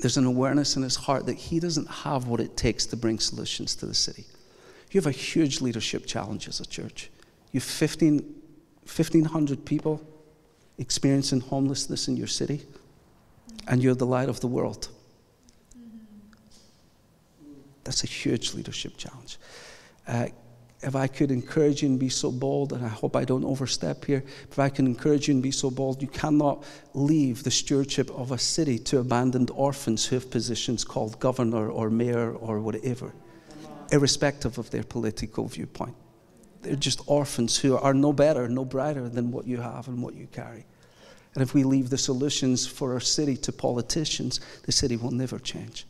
[0.00, 3.18] there's an awareness in his heart that he doesn't have what it takes to bring
[3.18, 4.24] solutions to the city.
[4.90, 7.10] You have a huge leadership challenge as a church.
[7.56, 8.16] You have 15,
[8.84, 10.06] 1,500 people
[10.76, 12.66] experiencing homelessness in your city,
[13.66, 14.88] and you're the light of the world.
[17.82, 19.38] That's a huge leadership challenge.
[20.06, 20.26] Uh,
[20.82, 24.04] if I could encourage you and be so bold, and I hope I don't overstep
[24.04, 28.10] here, if I can encourage you and be so bold, you cannot leave the stewardship
[28.10, 33.14] of a city to abandoned orphans who have positions called governor or mayor or whatever,
[33.92, 35.96] irrespective of their political viewpoint.
[36.62, 40.14] They're just orphans who are no better, no brighter than what you have and what
[40.14, 40.64] you carry.
[41.34, 45.38] And if we leave the solutions for our city to politicians, the city will never
[45.38, 45.86] change.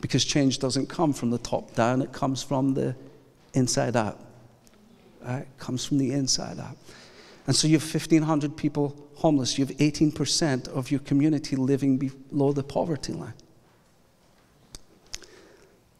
[0.00, 2.94] Because change doesn't come from the top down, it comes from the
[3.54, 4.20] inside out.
[5.24, 5.42] Right?
[5.42, 6.76] It comes from the inside out.
[7.46, 9.58] And so you have 1,500 people homeless.
[9.58, 13.34] You have 18% of your community living below the poverty line.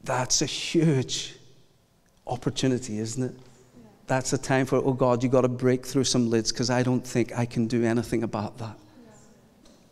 [0.02, 1.35] That's a huge
[2.26, 3.34] opportunity, isn't it?
[4.06, 6.82] that's a time for, oh God, you've got to break through some lids because I
[6.82, 8.78] don't think I can do anything about that.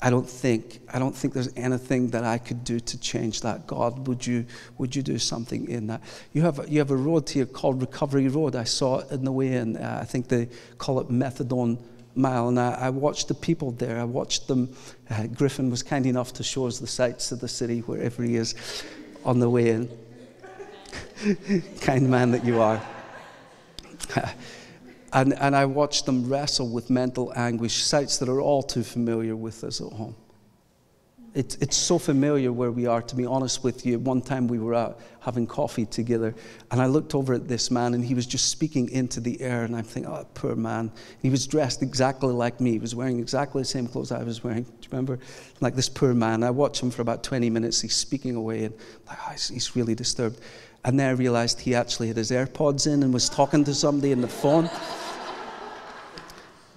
[0.00, 3.66] I don't think, I don't think there's anything that I could do to change that.
[3.66, 4.44] God, would you,
[4.76, 6.02] would you do something in that?
[6.32, 8.54] You have, you have a road here called Recovery Road.
[8.54, 9.78] I saw it in the way in.
[9.78, 11.78] Uh, I think they call it Methadone
[12.14, 12.48] Mile.
[12.48, 13.98] And I, I watched the people there.
[13.98, 14.76] I watched them.
[15.08, 18.36] Uh, Griffin was kind enough to show us the sights of the city wherever he
[18.36, 18.54] is
[19.24, 19.88] on the way in.
[21.80, 22.80] kind man that you are.
[25.12, 29.36] and, and I watched them wrestle with mental anguish, sights that are all too familiar
[29.36, 30.16] with us at home.
[31.34, 33.98] It's, it's so familiar where we are, to be honest with you.
[33.98, 36.32] One time we were out having coffee together,
[36.70, 39.64] and I looked over at this man, and he was just speaking into the air,
[39.64, 40.92] and I'm thinking, oh, poor man.
[41.22, 42.72] He was dressed exactly like me.
[42.72, 44.62] He was wearing exactly the same clothes I was wearing.
[44.62, 45.18] Do you remember?
[45.60, 46.44] Like this poor man.
[46.44, 47.80] I watched him for about 20 minutes.
[47.80, 48.74] He's speaking away, and
[49.08, 50.40] like, oh, he's, he's really disturbed.
[50.84, 54.12] And then I realized he actually had his AirPods in and was talking to somebody
[54.12, 54.68] on the phone.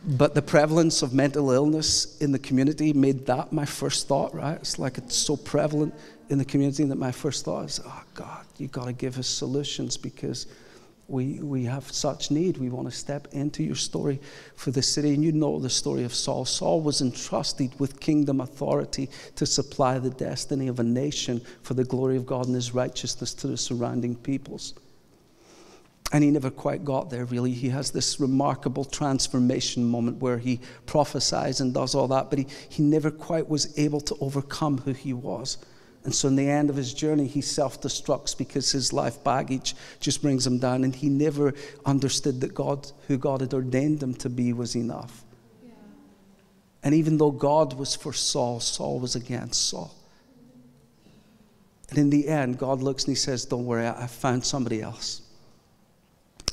[0.08, 4.56] But the prevalence of mental illness in the community made that my first thought, right?
[4.56, 5.94] It's like it's so prevalent
[6.30, 9.28] in the community that my first thought is, oh God, you've got to give us
[9.28, 10.48] solutions because
[11.10, 12.58] We, we have such need.
[12.58, 14.20] We want to step into your story
[14.56, 15.14] for the city.
[15.14, 16.44] And you know the story of Saul.
[16.44, 21.86] Saul was entrusted with kingdom authority to supply the destiny of a nation for the
[21.86, 24.74] glory of God and his righteousness to the surrounding peoples.
[26.12, 27.52] And he never quite got there, really.
[27.52, 32.48] He has this remarkable transformation moment where he prophesies and does all that, but he,
[32.70, 35.58] he never quite was able to overcome who he was.
[36.08, 39.76] And so, in the end of his journey, he self destructs because his life baggage
[40.00, 40.86] just brings him down.
[40.86, 41.54] And he never
[41.86, 45.26] understood that God, who God had ordained him to be, was enough.
[45.62, 45.74] Yeah.
[46.82, 49.94] And even though God was for Saul, Saul was against Saul.
[51.90, 55.24] And in the end, God looks and he says, Don't worry, I found somebody else.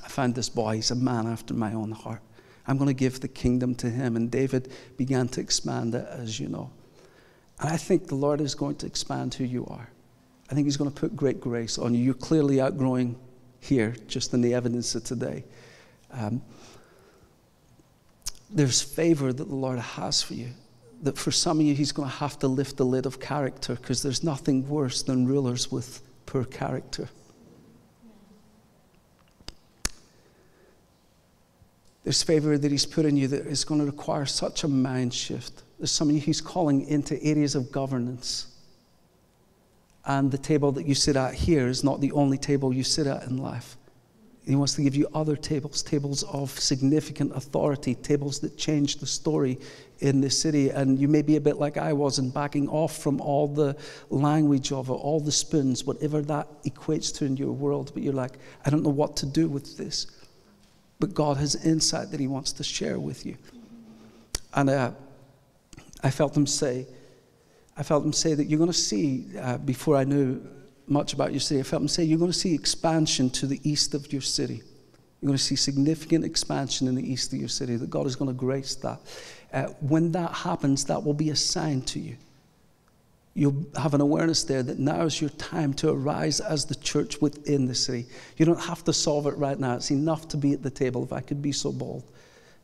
[0.05, 0.75] I found this boy.
[0.75, 2.23] He's a man after my own heart.
[2.67, 4.17] I'm going to give the kingdom to him.
[4.17, 6.73] And David began to expand it, as you know.
[7.61, 9.89] And I think the Lord is going to expand who you are.
[10.51, 12.03] I think He's going to put great grace on you.
[12.03, 13.17] You're clearly outgrowing
[13.61, 15.45] here, just in the evidence of today.
[16.11, 16.43] Um,
[18.51, 20.51] there's favor that the Lord has for you.
[21.03, 23.75] That for some of you, He's going to have to lift the lid of character
[23.75, 27.09] because there's nothing worse than rulers with poor character.
[32.05, 35.15] There's favor that He's put in you that is going to require such a mind
[35.15, 35.63] shift.
[35.79, 38.49] There's some He's calling into areas of governance.
[40.07, 43.07] And the table that you sit at here is not the only table you sit
[43.07, 43.77] at in life.
[44.47, 49.07] He wants to give you other tables, tables of significant authority, tables that change the
[49.07, 49.59] story
[50.01, 50.69] in the city.
[50.69, 53.75] And you may be a bit like I was in backing off from all the
[54.11, 57.93] language of it, all the spoons, whatever that equates to in your world.
[57.95, 58.35] But you're like,
[58.67, 60.09] I don't know what to do with this
[61.05, 63.37] but God has insight that He wants to share with you.
[64.55, 64.93] And uh,
[66.05, 66.87] I felt Him say,
[67.77, 70.41] I felt Him say that you're going to see, uh, before I knew
[70.87, 73.61] much about your city, I felt Him say, you're going to see expansion to the
[73.69, 74.63] east of your city.
[75.21, 78.15] You're going to see significant expansion in the east of your city, that God is
[78.15, 79.01] going to grace that.
[79.53, 82.17] Uh, when that happens, that will be a sign to you
[83.37, 87.21] you'll have an awareness there that now is your time to arise as the church
[87.21, 88.07] within the city.
[88.37, 89.75] You don't have to solve it right now.
[89.75, 92.05] It's enough to be at the table, if I could be so bold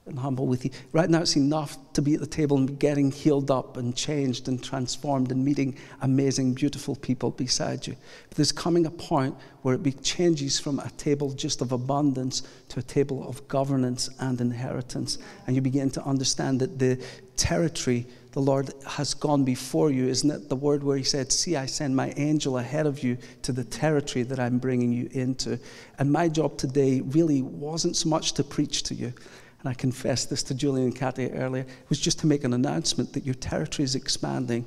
[0.07, 0.71] and humble with you.
[0.93, 4.49] Right now, it's enough to be at the table and getting healed up and changed
[4.49, 7.97] and transformed and meeting amazing, beautiful people beside you.
[8.29, 12.81] But there's coming a point where it changes from a table just of abundance to
[12.81, 15.19] a table of governance and inheritance.
[15.47, 17.03] And you begin to understand that the
[17.37, 20.07] territory the Lord has gone before you.
[20.07, 23.19] Isn't it the word where He said, See, I send my angel ahead of you
[23.43, 25.59] to the territory that I'm bringing you into?
[25.99, 29.13] And my job today really wasn't so much to preach to you.
[29.61, 31.63] And I confessed this to Julian and Kathy earlier.
[31.65, 34.65] It was just to make an announcement that your territory is expanding.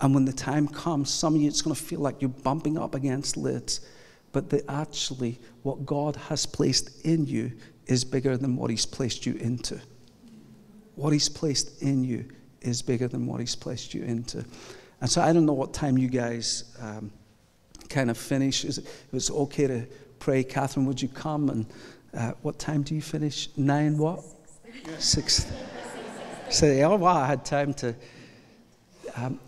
[0.00, 2.76] And when the time comes, some of you, it's going to feel like you're bumping
[2.76, 3.80] up against lids.
[4.32, 7.52] But that actually, what God has placed in you
[7.86, 9.80] is bigger than what He's placed you into.
[10.94, 12.28] What He's placed in you
[12.62, 14.44] is bigger than what He's placed you into.
[15.00, 17.12] And so I don't know what time you guys um,
[17.88, 18.64] kind of finish.
[18.64, 19.86] Is it, it was okay to
[20.18, 20.44] pray.
[20.44, 21.48] Catherine, would you come?
[21.48, 21.66] And
[22.16, 23.48] uh, what time do you finish?
[23.56, 24.20] Nine what?
[24.98, 25.50] Six.
[26.48, 27.94] Say, so, oh, wow, I had time to.
[29.16, 29.38] Um,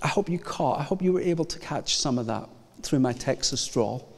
[0.00, 2.48] I hope you caught, I hope you were able to catch some of that
[2.82, 4.08] through my Texas drawl.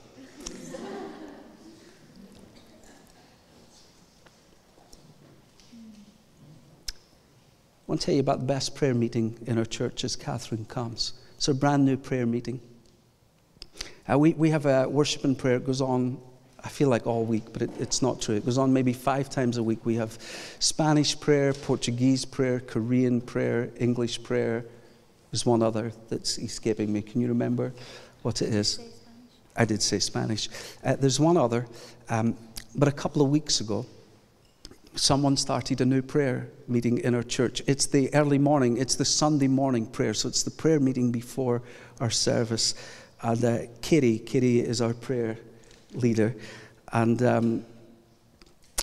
[7.72, 10.66] I want to tell you about the best prayer meeting in our church as Catherine
[10.66, 11.14] comes.
[11.36, 12.60] It's a brand new prayer meeting.
[14.08, 15.56] Uh, we, we have a worship and prayer.
[15.56, 16.20] It goes on,
[16.62, 18.36] I feel like all week, but it, it's not true.
[18.36, 19.84] It goes on maybe five times a week.
[19.84, 20.18] We have
[20.58, 24.64] Spanish prayer, Portuguese prayer, Korean prayer, English prayer.
[25.30, 27.02] There's one other that's escaping me.
[27.02, 27.72] Can you remember
[28.22, 28.80] what it is?
[29.56, 30.48] I did say Spanish.
[30.84, 31.66] Uh, there's one other,
[32.08, 32.36] um,
[32.74, 33.86] but a couple of weeks ago,
[34.96, 37.62] someone started a new prayer meeting in our church.
[37.66, 40.14] It's the early morning, it's the Sunday morning prayer.
[40.14, 41.62] So it's the prayer meeting before
[42.00, 42.74] our service.
[43.22, 45.38] And uh, Kitty, Kitty is our prayer
[45.94, 46.34] leader.
[46.92, 47.66] And um,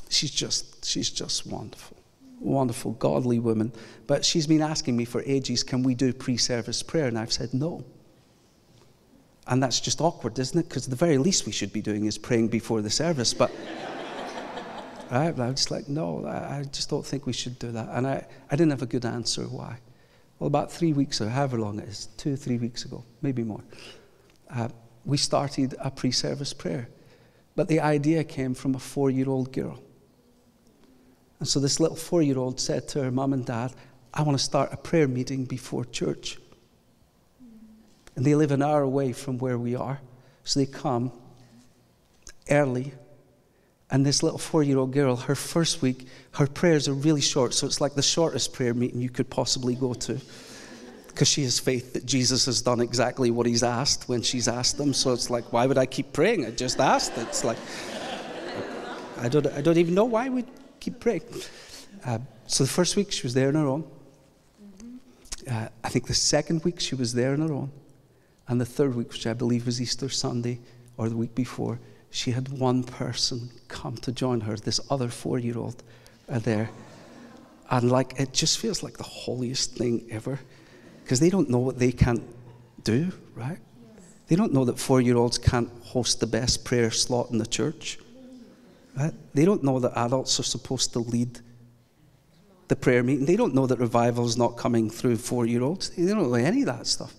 [0.09, 1.97] she's, just, she's just wonderful.
[2.39, 3.71] Wonderful, godly woman.
[4.05, 7.07] But she's been asking me for ages, can we do pre service prayer?
[7.07, 7.83] And I've said no.
[9.47, 10.67] And that's just awkward, isn't it?
[10.67, 13.33] Because the very least we should be doing is praying before the service.
[13.33, 13.51] But
[15.09, 15.39] Right?
[15.39, 17.87] I was like, no, I, I just don't think we should do that.
[17.91, 19.79] And I, I didn't have a good answer why.
[20.39, 23.63] Well, about three weeks or however long it is, two, three weeks ago, maybe more,
[24.53, 24.69] uh,
[25.05, 26.89] we started a pre service prayer.
[27.57, 29.79] But the idea came from a four year old girl.
[31.39, 33.73] And so this little four year old said to her mum and dad,
[34.13, 36.37] I want to start a prayer meeting before church.
[38.15, 39.99] And they live an hour away from where we are.
[40.43, 41.11] So they come
[42.49, 42.93] early
[43.89, 47.53] And this little four year old girl, her first week, her prayers are really short.
[47.53, 50.19] So it's like the shortest prayer meeting you could possibly go to.
[51.17, 54.77] Because she has faith that Jesus has done exactly what he's asked when she's asked
[54.77, 54.93] them.
[54.93, 56.45] So it's like, why would I keep praying?
[56.45, 57.17] I just asked.
[57.17, 57.57] It's like,
[59.17, 60.45] I don't, I don't even know why we
[60.79, 61.23] keep praying.
[62.05, 63.89] Uh, so the first week she was there on her own.
[65.49, 67.71] Uh, I think the second week she was there on her own.
[68.47, 70.59] And the third week, which I believe was Easter Sunday
[70.97, 71.79] or the week before,
[72.11, 75.81] she had one person come to join her, this other four year old
[76.29, 76.69] uh, there.
[77.71, 80.37] And like, it just feels like the holiest thing ever
[81.07, 82.21] because they don't know what they can't
[82.83, 83.59] do, right?
[84.27, 87.45] They don't know that four year olds can't host the best prayer slot in the
[87.45, 87.97] church.
[88.93, 89.13] Right?
[89.33, 91.39] They don't know that adults are supposed to lead
[92.67, 93.25] the prayer meeting.
[93.25, 95.91] They don't know that revival is not coming through four year olds.
[95.91, 97.13] They don't know any of that stuff.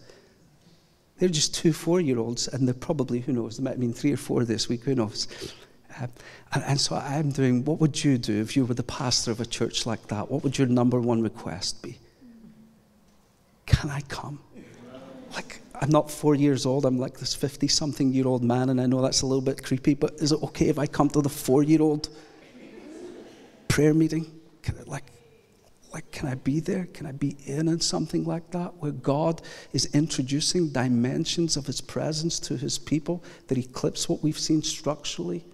[1.18, 3.94] They're just two four year olds, and they're probably, who knows, there might have been
[3.94, 5.28] three or four this week, who knows.
[5.98, 6.08] Uh,
[6.52, 9.40] and, and so I'm doing, what would you do if you were the pastor of
[9.40, 10.30] a church like that?
[10.30, 11.98] What would your number one request be?
[13.68, 14.40] Can I come?
[15.34, 18.80] Like, I'm not four years old, I'm like this 50 something year old man, and
[18.80, 21.20] I know that's a little bit creepy, but is it okay if I come to
[21.20, 22.08] the four year old
[23.68, 24.26] prayer meeting?
[24.62, 25.04] Can I, like,
[25.92, 26.86] like, can I be there?
[26.86, 29.42] Can I be in on something like that where God
[29.72, 35.44] is introducing dimensions of His presence to His people that eclipse what we've seen structurally?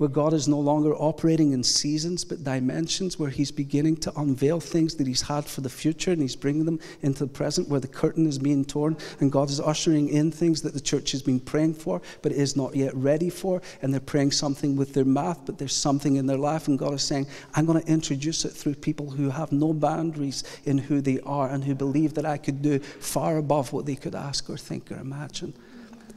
[0.00, 4.58] Where God is no longer operating in seasons but dimensions, where He's beginning to unveil
[4.58, 7.80] things that He's had for the future and He's bringing them into the present, where
[7.80, 11.20] the curtain is being torn and God is ushering in things that the church has
[11.20, 13.60] been praying for but is not yet ready for.
[13.82, 16.94] And they're praying something with their mouth, but there's something in their life, and God
[16.94, 21.02] is saying, I'm going to introduce it through people who have no boundaries in who
[21.02, 24.48] they are and who believe that I could do far above what they could ask
[24.48, 25.52] or think or imagine.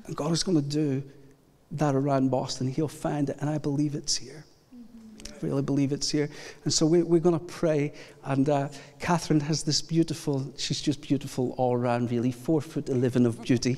[0.05, 1.03] And God is going to do
[1.73, 2.67] that around Boston.
[2.67, 4.45] He'll find it, and I believe it's here.
[5.29, 6.29] I really believe it's here.
[6.63, 7.93] And so we, we're going to pray.
[8.23, 8.69] And uh,
[8.99, 13.77] Catherine has this beautiful, she's just beautiful all around, really, four foot 11 of beauty.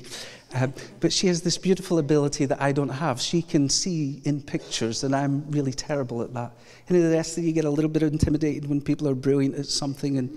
[0.54, 3.20] Um, but she has this beautiful ability that I don't have.
[3.20, 6.52] She can see in pictures, and I'm really terrible at that.
[6.88, 9.66] And the rest of you get a little bit intimidated when people are brilliant at
[9.66, 10.30] something, and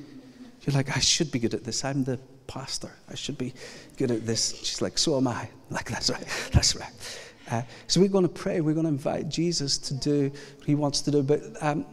[0.61, 1.85] you're like, I should be good at this.
[1.85, 2.91] I'm the pastor.
[3.09, 3.53] I should be
[3.97, 4.57] good at this.
[4.57, 5.47] She's like, so am I.
[5.69, 6.25] Like, that's right.
[6.51, 6.91] That's right.
[7.49, 8.61] Uh, so we're going to pray.
[8.61, 11.23] We're going to invite Jesus to do what he wants to do.
[11.23, 11.85] But um,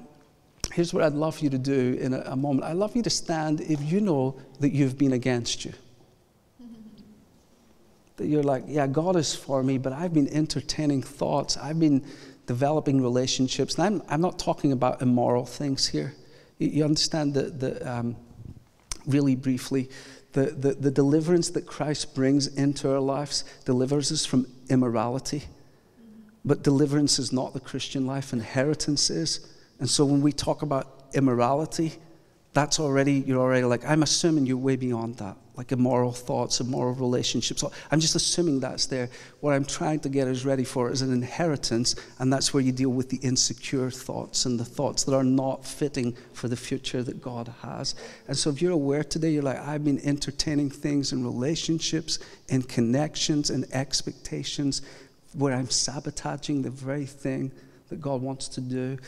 [0.73, 2.65] here's what I'd love you to do in a, a, moment.
[2.65, 5.73] I'd love you to stand if you know that you've been against you.
[8.17, 11.57] that you're like, yeah, God is for me, but I've been entertaining thoughts.
[11.57, 12.05] I've been
[12.47, 13.77] developing relationships.
[13.79, 16.15] And I'm, I'm not talking about immoral things here.
[16.59, 18.17] You, you understand that, the, um,
[19.07, 19.91] really briefly,
[20.33, 25.45] the, the, the deliverance that Christ brings into our lives delivers us from immorality.
[26.45, 29.53] But deliverance is not the Christian life, inheritance is.
[29.81, 31.93] And so when we talk about immorality,
[32.53, 36.95] that's already, you're already like, I'm assuming you're way beyond that, like immoral thoughts, immoral
[36.95, 37.65] relationships.
[37.91, 39.09] I'm just assuming that's there.
[39.41, 42.73] What I'm trying to get us ready for is an inheritance, and that's where you
[42.73, 47.03] deal with the insecure thoughts and the thoughts that are not fitting for the future
[47.03, 47.95] that God has.
[48.29, 52.63] And so if you're aware today, you're like, I've been entertaining things in relationships, in
[52.63, 54.83] connections, and expectations
[55.33, 57.51] where I'm sabotaging the very thing
[57.89, 58.99] that God wants to do.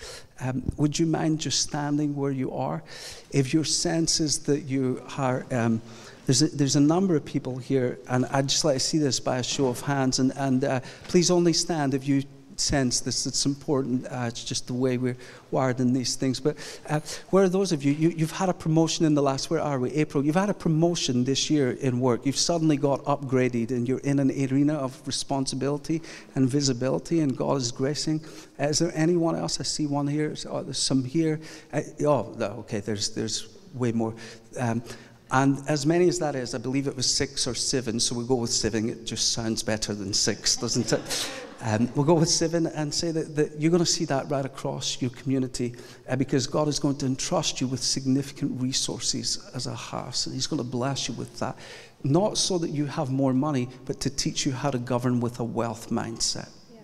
[0.40, 2.82] Um, would you mind just standing where you are?
[3.30, 5.82] If your sense is that you are, um,
[6.28, 9.18] there's, a, there's a number of people here, and I'd just like to see this
[9.18, 12.22] by a show of hands, and, and uh, please only stand if you
[12.60, 13.24] sense this.
[13.24, 14.04] It's important.
[14.04, 15.16] Uh, it's just the way we're
[15.50, 16.38] wired in these things.
[16.38, 17.00] But uh,
[17.30, 17.92] where are those of you?
[17.92, 18.10] you?
[18.10, 19.90] You've had a promotion in the last, where are we?
[19.92, 20.22] April.
[20.22, 22.26] You've had a promotion this year in work.
[22.26, 26.02] You've suddenly got upgraded and you're in an arena of responsibility
[26.34, 28.22] and visibility, and God is gracing.
[28.60, 29.60] Uh, is there anyone else?
[29.60, 30.34] I see one here.
[30.50, 31.40] Oh, there's some here.
[31.72, 34.14] Uh, oh, okay, there's, there's way more.
[34.58, 34.82] Um,
[35.30, 38.26] and as many as that is, I believe it was six or seven, so we
[38.26, 38.88] go with seven.
[38.88, 41.30] It just sounds better than six, doesn't it?
[41.60, 44.44] Um, we'll go with seven and say that, that, you're going to see that right
[44.44, 45.74] across your community
[46.08, 50.34] uh, because God is going to entrust you with significant resources as a house, and
[50.34, 51.58] He's going to bless you with that.
[52.04, 55.40] Not so that you have more money, but to teach you how to govern with
[55.40, 56.80] a wealth mindset, yeah.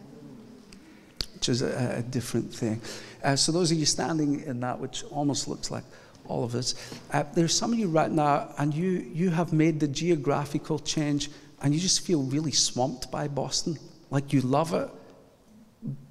[1.35, 2.81] which is a, a different thing.
[3.23, 5.85] Uh, so, those of you standing in that, which almost looks like
[6.27, 6.75] all of us,
[7.13, 11.31] uh, there's some of you right now, and you, you have made the geographical change,
[11.63, 13.79] and you just feel really swamped by Boston
[14.11, 14.89] like you love it,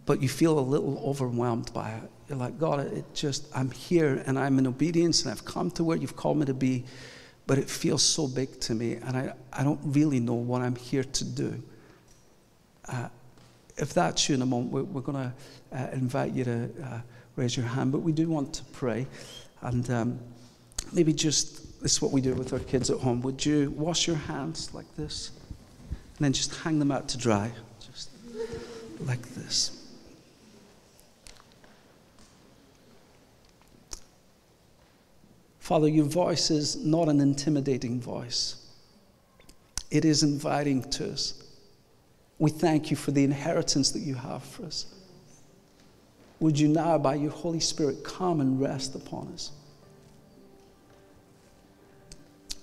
[0.05, 2.11] but you feel a little overwhelmed by it.
[2.27, 5.83] You're like, God, it just, I'm here and I'm in obedience and I've come to
[5.83, 6.85] where you've called me to be,
[7.47, 10.75] but it feels so big to me and I, I don't really know what I'm
[10.75, 11.63] here to do.
[12.87, 13.09] Uh,
[13.77, 17.01] if that's you in a moment, we're, we're going to uh, invite you to uh,
[17.35, 19.07] raise your hand, but we do want to pray.
[19.63, 20.19] And um,
[20.91, 23.21] maybe just this is what we do with our kids at home.
[23.21, 25.31] Would you wash your hands like this?
[25.89, 27.51] And then just hang them out to dry,
[27.85, 28.09] just
[29.05, 29.79] like this.
[35.59, 38.57] Father, your voice is not an intimidating voice.
[39.91, 41.41] It is inviting to us.
[42.37, 44.87] We thank you for the inheritance that you have for us.
[46.43, 49.51] Would you now, by your Holy Spirit, come and rest upon us?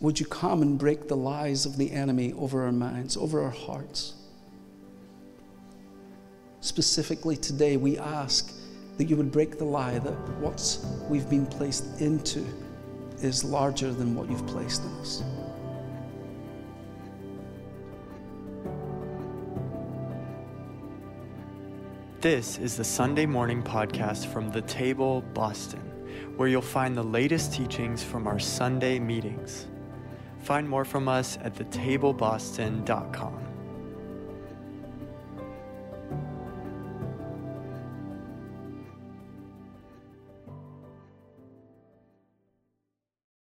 [0.02, 3.48] Would you come and break the lies of the enemy over our minds, over our
[3.48, 4.16] hearts?
[6.60, 8.52] Specifically today, we ask
[8.98, 10.78] that you would break the lie that what
[11.08, 12.44] we've been placed into
[13.22, 15.22] is larger than what you've placed in us.
[22.20, 25.80] This is the Sunday morning podcast from The Table, Boston,
[26.36, 29.68] where you'll find the latest teachings from our Sunday meetings.
[30.40, 33.49] Find more from us at thetableboston.com.